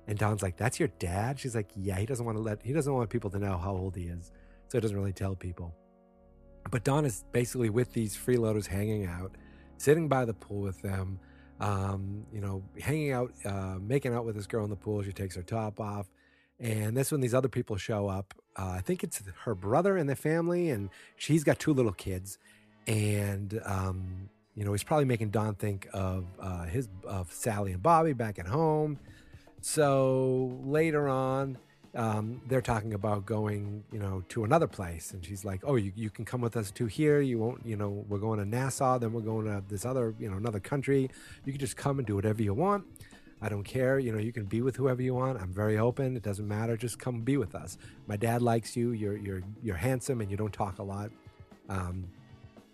and 0.07 0.19
Don's 0.19 0.43
like, 0.43 0.57
"That's 0.57 0.79
your 0.79 0.89
dad?" 0.99 1.39
She's 1.39 1.55
like, 1.55 1.71
"Yeah." 1.77 1.99
He 1.99 2.07
doesn't 2.07 2.25
want 2.25 2.39
to 2.39 2.43
let 2.43 2.63
he 2.63 2.73
doesn't 2.73 2.93
want 2.93 3.11
people 3.11 3.31
to 3.31 3.39
know 3.39 3.59
how 3.59 3.73
old 3.73 3.95
he 3.97 4.05
is, 4.05 4.33
so 4.69 4.79
he 4.79 4.81
doesn't 4.81 4.97
really 4.97 5.13
tell 5.13 5.35
people. 5.35 5.75
But 6.71 6.83
Don 6.83 7.05
is 7.05 7.25
basically 7.33 7.71
with 7.71 7.93
these 7.93 8.17
freeloaders 8.17 8.67
hanging 8.67 9.07
out, 9.07 9.37
sitting 9.77 10.09
by 10.09 10.25
the 10.25 10.35
pool 10.35 10.63
with 10.63 10.81
them 10.83 11.21
um, 11.61 12.27
you 12.33 12.41
know, 12.41 12.63
hanging 12.81 13.13
out, 13.13 13.33
uh, 13.45 13.77
making 13.81 14.15
out 14.15 14.25
with 14.25 14.37
this 14.37 14.47
girl 14.47 14.65
in 14.65 14.71
the 14.71 14.77
pool. 14.77 15.03
She 15.03 15.13
takes 15.13 15.37
her 15.37 15.43
top 15.43 15.81
off. 15.81 16.07
And 16.59 16.97
that's 16.97 17.13
when 17.13 17.21
these 17.21 17.35
other 17.35 17.49
people 17.49 17.77
show 17.77 18.09
up. 18.09 18.35
Uh, 18.57 18.71
I 18.71 18.81
think 18.81 19.05
it's 19.05 19.23
her 19.45 19.55
brother 19.55 19.97
and 19.97 20.09
the 20.09 20.17
family, 20.17 20.71
and 20.71 20.91
she's 21.17 21.45
got 21.45 21.59
two 21.59 21.75
little 21.75 21.93
kids. 21.93 22.39
And, 22.87 23.61
um, 23.65 24.31
you 24.55 24.65
know, 24.65 24.73
he's 24.73 24.85
probably 24.85 25.05
making 25.05 25.31
Don 25.31 25.55
think 25.55 25.89
of 25.93 26.25
uh, 26.41 26.65
his 26.65 26.89
of 27.05 27.33
Sally 27.33 27.73
and 27.73 27.83
Bobby 27.83 28.15
back 28.15 28.39
at 28.39 28.47
home. 28.47 28.99
So 29.61 30.59
later 30.65 31.09
on, 31.09 31.59
um, 31.95 32.43
they're 32.47 32.63
talking 32.63 32.93
about 32.95 33.25
going, 33.27 33.83
you 33.91 33.99
know, 33.99 34.23
to 34.29 34.45
another 34.45 34.67
place. 34.67 35.13
And 35.13 35.25
she's 35.25 35.45
like, 35.45 35.63
oh, 35.65 35.77
you, 35.77 35.93
you 35.97 36.11
can 36.11 36.25
come 36.25 36.41
with 36.41 36.57
us 36.57 36.71
to 36.73 36.87
here. 36.87 37.21
You 37.21 37.39
won't, 37.39 37.65
you 37.65 37.77
know, 37.77 38.05
we're 38.09 38.19
going 38.19 38.39
to 38.39 38.45
Nassau, 38.45 38.99
then 38.99 39.13
we're 39.13 39.23
going 39.23 39.47
to 39.47 39.63
this 39.67 39.85
other, 39.85 40.15
you 40.21 40.31
know, 40.31 40.37
another 40.37 40.61
country. 40.61 41.11
You 41.45 41.53
can 41.53 41.59
just 41.59 41.77
come 41.77 41.99
and 41.99 42.07
do 42.07 42.15
whatever 42.15 42.43
you 42.43 42.55
want. 42.55 42.85
I 43.47 43.49
don't 43.49 43.63
care. 43.63 44.01
You 44.01 44.11
know, 44.11 44.19
you 44.19 44.33
can 44.33 44.45
be 44.45 44.61
with 44.61 44.75
whoever 44.75 45.01
you 45.01 45.15
want. 45.15 45.41
I'm 45.41 45.53
very 45.53 45.79
open. 45.79 46.17
It 46.17 46.25
doesn't 46.25 46.49
matter. 46.49 46.77
Just 46.77 46.99
come 46.99 47.21
be 47.21 47.37
with 47.37 47.55
us. 47.55 47.79
My 48.09 48.17
dad 48.17 48.43
likes 48.43 48.77
you. 48.77 48.91
You're, 48.91 49.17
you're, 49.17 49.43
you're 49.63 49.77
handsome 49.77 50.21
and 50.21 50.29
you 50.29 50.37
don't 50.37 50.53
talk 50.53 50.81
a 50.81 50.83
lot. 50.83 51.13
Um, 51.69 52.09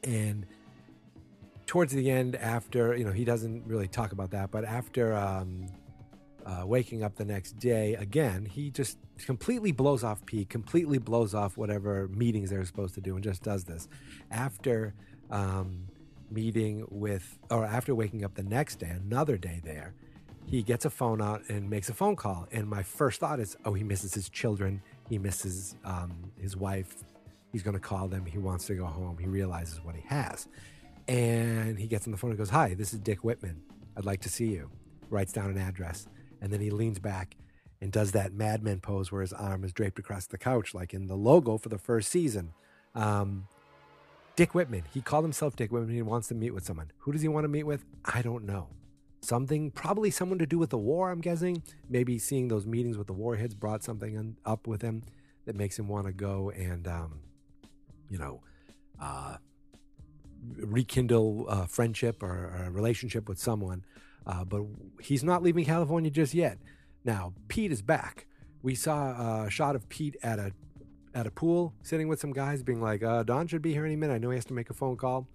and 0.03 0.47
towards 1.67 1.93
the 1.93 2.11
end, 2.11 2.37
after, 2.37 2.97
you 2.97 3.05
know, 3.05 3.13
he 3.13 3.27
doesn't 3.27 3.67
really 3.67 3.87
talk 3.87 4.13
about 4.13 4.31
that, 4.31 4.51
but 4.51 4.65
after, 4.65 5.15
um, 5.15 5.67
uh, 6.47 6.67
waking 6.67 7.05
up 7.05 7.17
the 7.17 7.25
next 7.25 7.59
day 7.59 7.95
again, 7.95 8.47
he 8.47 8.71
just 8.71 8.97
completely 9.27 9.73
blows 9.73 10.03
off 10.03 10.25
Pete, 10.25 10.49
completely 10.49 10.99
blows 10.99 11.35
off 11.35 11.59
whatever 11.59 12.09
meetings 12.09 12.49
they're 12.49 12.65
supposed 12.65 12.95
to 12.95 13.01
do, 13.03 13.15
and 13.15 13.23
just 13.23 13.43
does 13.43 13.65
this. 13.65 13.89
After 14.31 14.95
um, 15.31 15.87
meeting 16.31 16.87
with, 16.91 17.39
or 17.51 17.65
after 17.65 17.95
waking 17.95 18.25
up 18.25 18.35
the 18.35 18.43
next 18.43 18.77
day, 18.81 18.89
another 18.89 19.37
day 19.37 19.61
there, 19.63 19.95
he 20.47 20.63
gets 20.63 20.85
a 20.85 20.91
phone 20.91 21.23
out 21.23 21.43
and 21.49 21.69
makes 21.69 21.89
a 21.89 21.95
phone 21.95 22.17
call. 22.17 22.47
And 22.53 22.69
my 22.69 22.83
first 22.83 23.21
thought 23.21 23.41
is, 23.41 23.57
oh, 23.65 23.75
he 23.75 23.85
misses 23.85 24.15
his 24.15 24.29
children, 24.29 24.83
he 25.09 25.19
misses 25.19 25.77
um, 25.85 26.33
his 26.41 26.57
wife. 26.57 26.97
He's 27.53 27.63
going 27.63 27.75
to 27.75 27.81
call 27.81 28.09
them. 28.09 28.25
He 28.25 28.39
wants 28.39 28.67
to 28.67 28.75
go 28.75 28.87
home. 28.87 29.19
He 29.19 29.27
realizes 29.27 29.83
what 29.85 29.95
he 29.95 30.03
has. 30.07 30.49
And 31.09 31.79
he 31.79 31.87
gets 31.87 32.07
on 32.07 32.13
the 32.13 32.17
phone 32.17 32.31
and 32.31 32.39
goes, 32.39 32.51
Hi, 32.51 32.75
this 32.75 32.95
is 32.95 32.99
Dick 32.99 33.25
Whitman. 33.25 33.61
I'd 33.97 34.07
like 34.07 34.21
to 34.23 34.31
see 34.31 34.47
you. 34.47 34.71
Writes 35.11 35.33
down 35.33 35.51
an 35.51 35.59
address 35.59 36.07
and 36.43 36.53
then 36.53 36.61
he 36.61 36.71
leans 36.71 36.99
back 36.99 37.37
and 37.81 37.91
does 37.91 38.13
that 38.13 38.33
Mad 38.33 38.63
Men 38.63 38.81
pose 38.81 39.11
where 39.11 39.23
his 39.23 39.33
arm 39.33 39.65
is 39.65 39.73
draped 39.73 39.99
across 39.99 40.27
the 40.27 40.39
couch, 40.39 40.75
like 40.75 40.93
in 40.93 41.07
the 41.07 41.17
logo 41.17 41.57
for 41.57 41.69
the 41.69 41.79
first 41.79 42.11
season. 42.11 42.53
Um, 42.95 43.47
Dick 44.37 44.55
Whitman, 44.55 44.85
he 44.93 45.01
called 45.01 45.25
himself 45.25 45.57
Dick 45.57 45.71
Whitman. 45.71 45.95
He 45.95 46.03
wants 46.03 46.29
to 46.29 46.35
meet 46.35 46.53
with 46.53 46.65
someone. 46.65 46.91
Who 46.99 47.13
does 47.13 47.23
he 47.23 47.29
want 47.29 47.45
to 47.45 47.49
meet 47.49 47.65
with? 47.65 47.85
I 48.05 48.23
don't 48.23 48.45
know. 48.45 48.69
Something, 49.23 49.71
probably 49.71 50.11
someone 50.11 50.41
to 50.41 50.47
do 50.47 50.59
with 50.59 50.71
the 50.71 50.79
war, 50.79 51.11
I'm 51.11 51.21
guessing. 51.21 51.63
Maybe 51.89 52.19
seeing 52.19 52.49
those 52.49 52.67
meetings 52.67 52.99
with 52.99 53.07
the 53.07 53.13
warheads 53.13 53.55
brought 53.55 53.85
something 53.85 54.37
up 54.45 54.67
with 54.67 54.83
him 54.83 55.05
that 55.47 55.55
makes 55.55 55.79
him 55.79 55.87
want 55.87 56.07
to 56.07 56.13
go 56.13 56.51
and, 56.51 56.87
um, 56.89 57.21
you 58.11 58.19
know, 58.19 58.43
uh, 59.01 59.37
rekindle 60.57 61.47
a 61.49 61.69
friendship 61.69 62.21
or 62.23 62.67
a 62.67 62.71
relationship 62.71 63.29
with 63.29 63.39
someone. 63.39 63.85
Uh, 64.27 64.45
but 64.45 64.63
he's 65.01 65.23
not 65.23 65.43
leaving 65.43 65.65
California 65.65 66.11
just 66.11 66.35
yet. 66.35 66.59
Now, 67.05 67.33
Pete 67.47 67.71
is 67.73 67.81
back. 67.81 68.27
We 68.63 68.75
saw 68.75 69.45
a 69.45 69.51
shot 69.51 69.77
of 69.77 69.89
Pete 69.89 70.17
at 70.23 70.39
a 70.39 70.53
at 71.15 71.27
a 71.27 71.31
pool 71.31 71.75
sitting 71.83 72.09
with 72.09 72.19
some 72.19 72.33
guys 72.33 72.63
being 72.63 72.81
like, 72.81 73.03
uh, 73.03 73.23
Don 73.23 73.47
should 73.47 73.63
be 73.63 73.73
here 73.73 73.85
any 73.85 73.97
minute. 73.97 74.15
I 74.15 74.19
know 74.19 74.31
he 74.31 74.37
has 74.37 74.47
to 74.47 74.55
make 74.55 74.71
a 74.71 74.75
phone 74.75 74.97
call. 74.97 75.29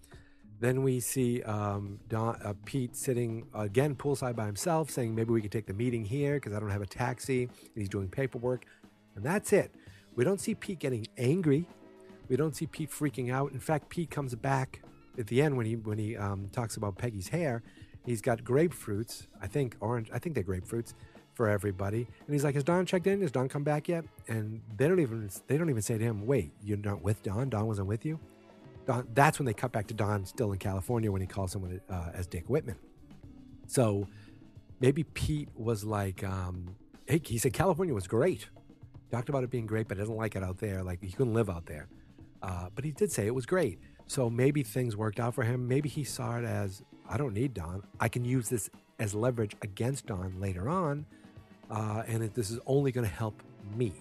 Then 0.59 0.83
we 0.83 0.99
see 0.99 1.43
um, 1.43 1.99
Don, 2.09 2.35
uh, 2.43 2.53
Pete 2.65 2.95
sitting 2.95 3.47
again 3.53 3.95
poolside 3.95 4.35
by 4.35 4.45
himself 4.45 4.89
saying, 4.89 5.13
maybe 5.13 5.31
we 5.31 5.41
could 5.41 5.51
take 5.51 5.67
the 5.67 5.73
meeting 5.73 6.03
here 6.03 6.35
because 6.35 6.53
I 6.53 6.59
don't 6.59 6.71
have 6.71 6.81
a 6.81 6.87
taxi. 6.87 7.43
And 7.43 7.51
he's 7.75 7.89
doing 7.89 8.07
paperwork. 8.07 8.65
And 9.15 9.23
that's 9.23 9.53
it. 9.53 9.71
We 10.15 10.23
don't 10.23 10.39
see 10.39 10.55
Pete 10.55 10.79
getting 10.79 11.07
angry. 11.17 11.67
We 12.27 12.35
don't 12.37 12.55
see 12.55 12.65
Pete 12.65 12.89
freaking 12.89 13.31
out. 13.31 13.51
In 13.51 13.59
fact, 13.59 13.89
Pete 13.89 14.09
comes 14.09 14.33
back 14.35 14.81
at 15.17 15.27
the 15.27 15.41
end 15.41 15.57
when 15.57 15.65
he 15.65 15.75
when 15.75 15.97
he 15.97 16.17
um, 16.17 16.49
talks 16.51 16.77
about 16.77 16.97
Peggy's 16.97 17.29
hair 17.29 17.63
He's 18.07 18.21
got 18.21 18.41
grapefruits, 18.41 19.27
I 19.41 19.47
think 19.47 19.75
orange, 19.81 20.09
I 20.13 20.17
think 20.17 20.33
they're 20.33 20.43
grapefruits 20.43 20.93
for 21.33 21.49
everybody. 21.49 22.07
And 22.25 22.33
he's 22.33 22.45
like, 22.45 22.55
"Has 22.55 22.63
Don 22.63 22.85
checked 22.85 23.05
in? 23.05 23.19
Has 23.21 23.33
Don 23.33 23.49
come 23.49 23.65
back 23.65 23.89
yet?" 23.89 24.05
And 24.29 24.61
they 24.77 24.87
don't 24.87 25.01
even 25.01 25.29
they 25.47 25.57
don't 25.57 25.69
even 25.69 25.81
say 25.81 25.97
to 25.97 26.03
him, 26.03 26.25
"Wait, 26.25 26.53
you're 26.63 26.77
not 26.77 27.01
with 27.01 27.21
Don? 27.21 27.49
Don 27.49 27.67
wasn't 27.67 27.89
with 27.89 28.05
you." 28.05 28.17
Don, 28.87 29.07
that's 29.13 29.37
when 29.37 29.45
they 29.45 29.53
cut 29.53 29.71
back 29.73 29.87
to 29.87 29.93
Don 29.93 30.25
still 30.25 30.53
in 30.53 30.59
California 30.59 31.11
when 31.11 31.21
he 31.21 31.27
calls 31.27 31.51
someone 31.51 31.81
uh, 31.89 32.11
as 32.13 32.25
Dick 32.25 32.45
Whitman. 32.49 32.77
So 33.67 34.07
maybe 34.79 35.03
Pete 35.03 35.49
was 35.55 35.83
like, 35.83 36.23
um, 36.23 36.75
hey, 37.05 37.21
he 37.23 37.37
said 37.37 37.53
California 37.53 37.93
was 37.93 38.07
great. 38.07 38.47
Talked 39.11 39.29
about 39.29 39.43
it 39.43 39.51
being 39.51 39.65
great, 39.65 39.89
but 39.89 39.97
doesn't 39.97 40.15
like 40.15 40.35
it 40.35 40.43
out 40.43 40.57
there. 40.57 40.83
Like 40.83 41.03
he 41.03 41.11
couldn't 41.11 41.33
live 41.33 41.49
out 41.49 41.65
there. 41.65 41.87
Uh, 42.41 42.69
but 42.73 42.85
he 42.85 42.91
did 42.91 43.11
say 43.11 43.27
it 43.27 43.35
was 43.35 43.45
great. 43.45 43.79
So 44.07 44.29
maybe 44.29 44.63
things 44.63 44.95
worked 44.95 45.19
out 45.19 45.35
for 45.35 45.43
him. 45.43 45.67
Maybe 45.67 45.89
he 45.89 46.05
saw 46.05 46.37
it 46.37 46.45
as 46.45 46.81
I 47.09 47.17
don't 47.17 47.33
need 47.33 47.53
Don. 47.53 47.83
I 47.99 48.07
can 48.07 48.23
use 48.23 48.47
this 48.47 48.69
as 48.99 49.13
leverage 49.13 49.55
against 49.61 50.07
Don 50.07 50.39
later 50.39 50.69
on, 50.69 51.05
uh, 51.69 52.03
and 52.07 52.23
this 52.33 52.49
is 52.49 52.59
only 52.65 52.91
going 52.91 53.07
to 53.07 53.13
help 53.13 53.43
me. 53.75 53.93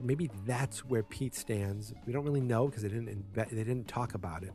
Maybe 0.00 0.30
that's 0.46 0.84
where 0.84 1.02
Pete 1.02 1.34
stands. 1.34 1.92
We 2.06 2.12
don't 2.12 2.24
really 2.24 2.40
know 2.40 2.66
because 2.66 2.82
they 2.82 2.88
didn't 2.88 3.34
they 3.34 3.44
didn't 3.44 3.88
talk 3.88 4.14
about 4.14 4.42
it, 4.42 4.52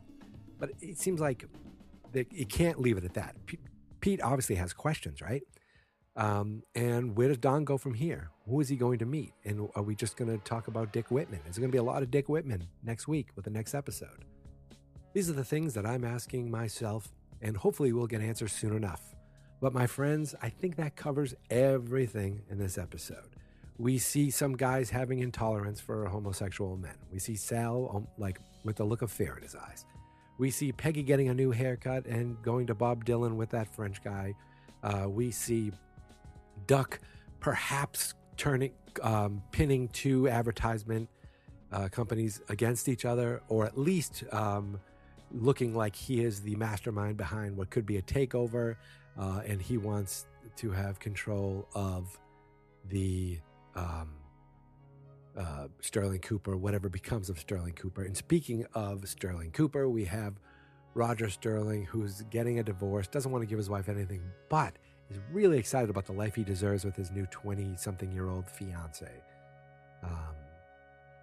but 0.58 0.70
it 0.80 0.98
seems 0.98 1.20
like 1.20 1.44
they, 2.12 2.26
you 2.30 2.46
can't 2.46 2.80
leave 2.80 2.96
it 2.96 3.04
at 3.04 3.14
that. 3.14 3.36
Pete, 3.46 3.60
Pete 4.00 4.22
obviously 4.22 4.56
has 4.56 4.72
questions, 4.72 5.20
right? 5.20 5.42
Um, 6.16 6.62
and 6.74 7.14
where 7.16 7.28
does 7.28 7.38
Don 7.38 7.64
go 7.64 7.76
from 7.76 7.94
here? 7.94 8.30
Who 8.48 8.60
is 8.60 8.68
he 8.68 8.76
going 8.76 8.98
to 9.00 9.06
meet? 9.06 9.32
And 9.44 9.68
are 9.74 9.82
we 9.82 9.94
just 9.94 10.16
going 10.16 10.30
to 10.30 10.42
talk 10.44 10.68
about 10.68 10.92
Dick 10.92 11.10
Whitman? 11.10 11.40
Is 11.48 11.58
going 11.58 11.70
to 11.70 11.72
be 11.72 11.78
a 11.78 11.82
lot 11.82 12.02
of 12.02 12.10
Dick 12.10 12.28
Whitman 12.28 12.66
next 12.82 13.06
week 13.06 13.28
with 13.36 13.44
the 13.44 13.50
next 13.50 13.74
episode? 13.74 14.24
These 15.12 15.28
are 15.28 15.34
the 15.34 15.44
things 15.44 15.74
that 15.74 15.84
I'm 15.84 16.04
asking 16.04 16.50
myself 16.50 17.08
and 17.42 17.56
hopefully 17.56 17.92
we'll 17.92 18.06
get 18.06 18.22
answers 18.22 18.52
soon 18.52 18.74
enough. 18.74 19.14
But 19.60 19.72
my 19.72 19.86
friends, 19.86 20.34
I 20.42 20.48
think 20.48 20.76
that 20.76 20.96
covers 20.96 21.34
everything 21.50 22.42
in 22.50 22.58
this 22.58 22.78
episode. 22.78 23.36
We 23.78 23.98
see 23.98 24.30
some 24.30 24.56
guys 24.56 24.88
having 24.90 25.18
intolerance 25.18 25.80
for 25.80 26.06
homosexual 26.08 26.76
men. 26.76 26.94
We 27.12 27.18
see 27.18 27.36
Sal 27.36 27.90
um, 27.94 28.08
like 28.16 28.40
with 28.64 28.80
a 28.80 28.84
look 28.84 29.02
of 29.02 29.10
fear 29.10 29.34
in 29.36 29.42
his 29.42 29.54
eyes. 29.54 29.84
We 30.38 30.50
see 30.50 30.72
Peggy 30.72 31.02
getting 31.02 31.28
a 31.28 31.34
new 31.34 31.50
haircut 31.50 32.06
and 32.06 32.40
going 32.42 32.66
to 32.66 32.74
Bob 32.74 33.04
Dylan 33.04 33.36
with 33.36 33.50
that 33.50 33.74
French 33.74 34.02
guy. 34.02 34.34
Uh, 34.82 35.06
we 35.08 35.30
see 35.30 35.72
Duck 36.66 37.00
perhaps 37.40 38.14
turning, 38.36 38.72
um, 39.02 39.42
pinning 39.52 39.88
two 39.88 40.28
advertisement 40.28 41.08
uh, 41.72 41.88
companies 41.88 42.40
against 42.48 42.88
each 42.88 43.04
other, 43.04 43.42
or 43.48 43.66
at 43.66 43.78
least 43.78 44.24
um, 44.32 44.78
looking 45.32 45.74
like 45.74 45.96
he 45.96 46.22
is 46.22 46.40
the 46.42 46.54
mastermind 46.56 47.16
behind 47.16 47.56
what 47.56 47.70
could 47.70 47.86
be 47.86 47.96
a 47.96 48.02
takeover, 48.02 48.76
uh, 49.18 49.40
and 49.46 49.60
he 49.60 49.78
wants 49.78 50.26
to 50.56 50.70
have 50.70 50.98
control 50.98 51.68
of 51.74 52.18
the 52.88 53.38
um, 53.76 54.08
uh, 55.36 55.68
Sterling 55.80 56.20
Cooper, 56.20 56.56
whatever 56.56 56.88
becomes 56.88 57.28
of 57.30 57.38
Sterling 57.38 57.74
Cooper. 57.74 58.02
And 58.02 58.16
speaking 58.16 58.66
of 58.74 59.08
Sterling 59.08 59.50
Cooper, 59.52 59.88
we 59.88 60.04
have 60.06 60.34
Roger 60.94 61.28
Sterling, 61.28 61.84
who's 61.84 62.22
getting 62.30 62.58
a 62.58 62.62
divorce, 62.62 63.06
doesn't 63.06 63.30
want 63.30 63.42
to 63.42 63.46
give 63.46 63.58
his 63.58 63.68
wife 63.68 63.88
anything, 63.88 64.22
but 64.48 64.74
is 65.10 65.18
really 65.30 65.58
excited 65.58 65.90
about 65.90 66.06
the 66.06 66.12
life 66.12 66.34
he 66.34 66.42
deserves 66.42 66.84
with 66.84 66.96
his 66.96 67.10
new 67.10 67.26
20 67.26 67.76
something 67.76 68.10
year 68.12 68.28
old 68.28 68.48
fiance, 68.48 69.10
um, 70.02 70.34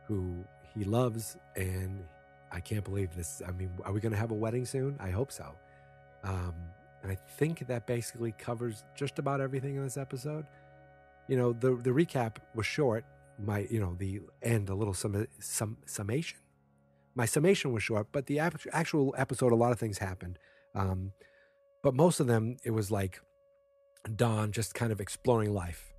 who 0.08 0.46
he 0.76 0.84
loves. 0.84 1.38
And 1.56 2.04
I 2.52 2.60
can't 2.60 2.86
believe 2.86 3.16
this. 3.16 3.42
I 3.46 3.52
mean, 3.52 3.72
are 3.84 3.92
we 3.92 4.00
going 4.00 4.12
to 4.12 4.18
have 4.18 4.32
a 4.32 4.36
wedding 4.36 4.66
soon? 4.66 4.96
I 5.00 5.10
hope 5.10 5.32
so. 5.32 5.56
Um, 6.24 6.54
and 7.02 7.12
I 7.12 7.16
think 7.16 7.68
that 7.68 7.86
basically 7.86 8.32
covers 8.38 8.84
just 8.96 9.20
about 9.20 9.42
everything 9.42 9.76
in 9.76 9.84
this 9.84 9.98
episode. 9.98 10.46
You 11.28 11.38
know, 11.38 11.54
the 11.54 11.76
the 11.76 11.92
recap 11.92 12.38
was 12.56 12.66
short. 12.66 13.06
My, 13.40 13.68
you 13.70 13.80
know, 13.80 13.96
the 13.98 14.22
end 14.42 14.70
a 14.70 14.76
little 14.76 14.94
sum, 14.94 15.28
sum, 15.40 15.78
summation. 15.86 16.38
My 17.16 17.26
summation 17.26 17.72
was 17.72 17.84
short, 17.84 18.08
but 18.12 18.28
the 18.28 18.40
actual 18.40 19.14
episode, 19.18 19.52
a 19.52 19.56
lot 19.56 19.72
of 19.72 19.80
things 19.80 19.98
happened. 19.98 20.38
Um, 20.76 21.14
but 21.82 21.94
most 21.94 22.20
of 22.20 22.28
them, 22.28 22.58
it 22.64 22.72
was 22.72 22.92
like 22.92 23.20
Don 24.16 24.52
just 24.52 24.74
kind 24.74 24.92
of 24.92 25.00
exploring 25.00 25.54
life, 25.54 25.94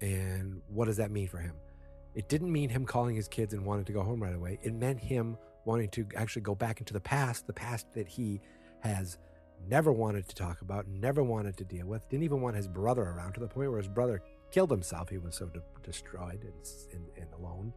and 0.00 0.62
what 0.68 0.86
does 0.86 0.96
that 0.98 1.10
mean 1.10 1.28
for 1.28 1.38
him? 1.38 1.54
It 2.14 2.28
didn't 2.28 2.52
mean 2.52 2.68
him 2.68 2.84
calling 2.84 3.16
his 3.16 3.28
kids 3.28 3.54
and 3.54 3.64
wanting 3.64 3.86
to 3.86 3.92
go 3.92 4.02
home 4.02 4.22
right 4.22 4.34
away. 4.34 4.58
It 4.62 4.74
meant 4.74 5.00
him 5.00 5.38
wanting 5.64 5.88
to 5.90 6.06
actually 6.16 6.42
go 6.42 6.54
back 6.54 6.80
into 6.80 6.92
the 6.92 7.00
past, 7.00 7.46
the 7.46 7.52
past 7.52 7.86
that 7.94 8.08
he 8.08 8.40
has 8.80 9.18
never 9.68 9.92
wanted 9.92 10.28
to 10.28 10.34
talk 10.34 10.60
about, 10.60 10.86
never 10.88 11.22
wanted 11.22 11.56
to 11.58 11.64
deal 11.64 11.86
with, 11.86 12.08
didn't 12.08 12.24
even 12.24 12.40
want 12.40 12.56
his 12.56 12.68
brother 12.68 13.02
around 13.02 13.34
to 13.34 13.40
the 13.40 13.48
point 13.48 13.70
where 13.70 13.78
his 13.78 13.88
brother 13.88 14.22
killed 14.50 14.70
himself. 14.70 15.08
He 15.08 15.18
was 15.18 15.34
so 15.34 15.46
de- 15.46 15.62
destroyed 15.82 16.42
and, 16.42 16.54
and, 16.92 17.04
and, 17.16 17.26
alone. 17.38 17.72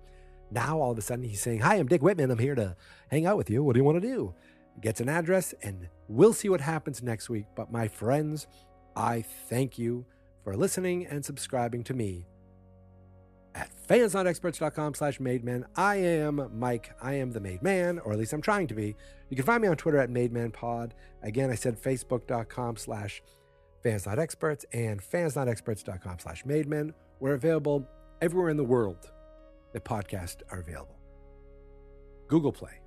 Now, 0.52 0.80
all 0.80 0.92
of 0.92 0.98
a 0.98 1.02
sudden, 1.02 1.24
he's 1.24 1.42
saying, 1.42 1.60
Hi, 1.60 1.76
I'm 1.76 1.88
Dick 1.88 2.02
Whitman. 2.02 2.32
I'm 2.32 2.38
here 2.38 2.56
to 2.56 2.76
hang 3.10 3.26
out 3.26 3.38
with 3.38 3.50
you. 3.50 3.64
What 3.64 3.74
do 3.74 3.80
you 3.80 3.84
want 3.84 4.02
to 4.02 4.08
do? 4.08 4.34
Gets 4.82 5.02
an 5.02 5.10
address, 5.10 5.54
and 5.64 5.88
we'll 6.08 6.34
see 6.34 6.50
what 6.50 6.62
happens 6.62 7.02
next 7.02 7.30
week. 7.30 7.46
But 7.56 7.72
my 7.72 7.88
friends, 7.88 8.48
I 8.96 9.22
thank 9.22 9.78
you 9.80 10.06
for 10.44 10.56
listening 10.56 11.06
and 11.08 11.24
subscribing 11.24 11.84
to 11.86 11.94
me 11.94 12.26
fansnotexperts.com 13.86 14.94
slash 14.96 15.20
made 15.20 15.44
man. 15.44 15.66
I 15.76 15.96
am 15.98 16.50
Mike. 16.54 16.92
I 17.02 17.14
am 17.16 17.32
the 17.32 17.40
made 17.40 17.62
man, 17.62 18.00
or 18.00 18.14
at 18.14 18.20
least 18.20 18.34
I'm 18.34 18.42
trying 18.42 18.68
to 18.68 18.74
be. 18.74 18.96
You 19.30 19.36
can 19.36 19.46
find 19.46 19.62
me 19.62 19.68
on 19.68 19.78
Twitter 19.78 19.98
at 19.98 20.10
made 20.10 20.32
man 20.32 20.52
mademanpod. 20.52 20.92
Again, 21.24 21.50
I 21.50 21.56
said 21.56 21.82
facebook.com 21.82 22.78
slash 22.78 23.22
fansnotexperts 23.84 24.66
and 24.74 25.02
fansnotexperts.com 25.02 26.20
slash 26.20 26.44
mademan. 26.44 26.94
We're 27.20 27.34
available 27.34 27.88
everywhere 28.22 28.50
in 28.50 28.58
the 28.58 28.64
world 28.64 29.12
that 29.74 29.86
podcasts 29.86 30.42
are 30.52 30.60
available. 30.60 30.98
Google 32.28 32.52
Play. 32.52 32.82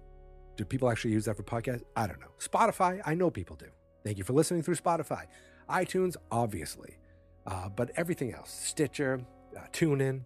Do 0.56 0.64
people 0.64 0.90
actually 0.90 1.12
use 1.12 1.26
that 1.26 1.36
for 1.36 1.44
podcasts? 1.44 1.84
I 1.94 2.08
don't 2.08 2.20
know. 2.20 2.32
Spotify, 2.40 3.00
I 3.06 3.14
know 3.14 3.30
people 3.30 3.54
do. 3.54 3.66
Thank 4.04 4.18
you 4.18 4.24
for 4.24 4.32
listening 4.32 4.62
through 4.62 4.74
Spotify. 4.74 5.26
iTunes, 5.70 6.16
obviously. 6.30 6.98
Uh, 7.46 7.68
but 7.68 7.90
everything 7.96 8.34
else, 8.34 8.50
Stitcher, 8.50 9.20
uh, 9.56 9.60
TuneIn, 9.72 10.22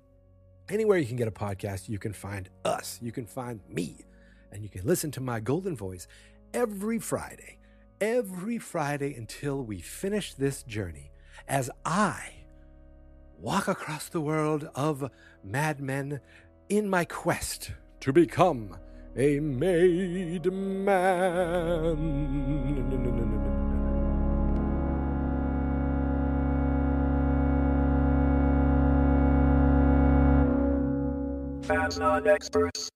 Anywhere 0.72 0.96
you 0.96 1.06
can 1.06 1.16
get 1.16 1.28
a 1.28 1.32
podcast, 1.32 1.90
you 1.90 1.98
can 1.98 2.14
find 2.14 2.48
us. 2.64 2.98
You 3.02 3.12
can 3.12 3.26
find 3.26 3.60
me. 3.68 4.06
And 4.50 4.62
you 4.62 4.70
can 4.70 4.86
listen 4.86 5.10
to 5.10 5.20
my 5.20 5.38
golden 5.38 5.76
voice 5.76 6.08
every 6.54 6.98
Friday, 6.98 7.58
every 8.00 8.56
Friday 8.56 9.12
until 9.14 9.62
we 9.62 9.80
finish 9.80 10.32
this 10.32 10.62
journey 10.62 11.12
as 11.46 11.68
I 11.84 12.32
walk 13.38 13.68
across 13.68 14.08
the 14.08 14.22
world 14.22 14.66
of 14.74 15.10
madmen 15.44 16.20
in 16.70 16.88
my 16.88 17.04
quest 17.04 17.72
to 18.00 18.10
become 18.10 18.74
a 19.14 19.40
made 19.40 20.50
man. 20.50 21.92
Fans 31.72 31.98
not 31.98 32.26
experts. 32.26 32.90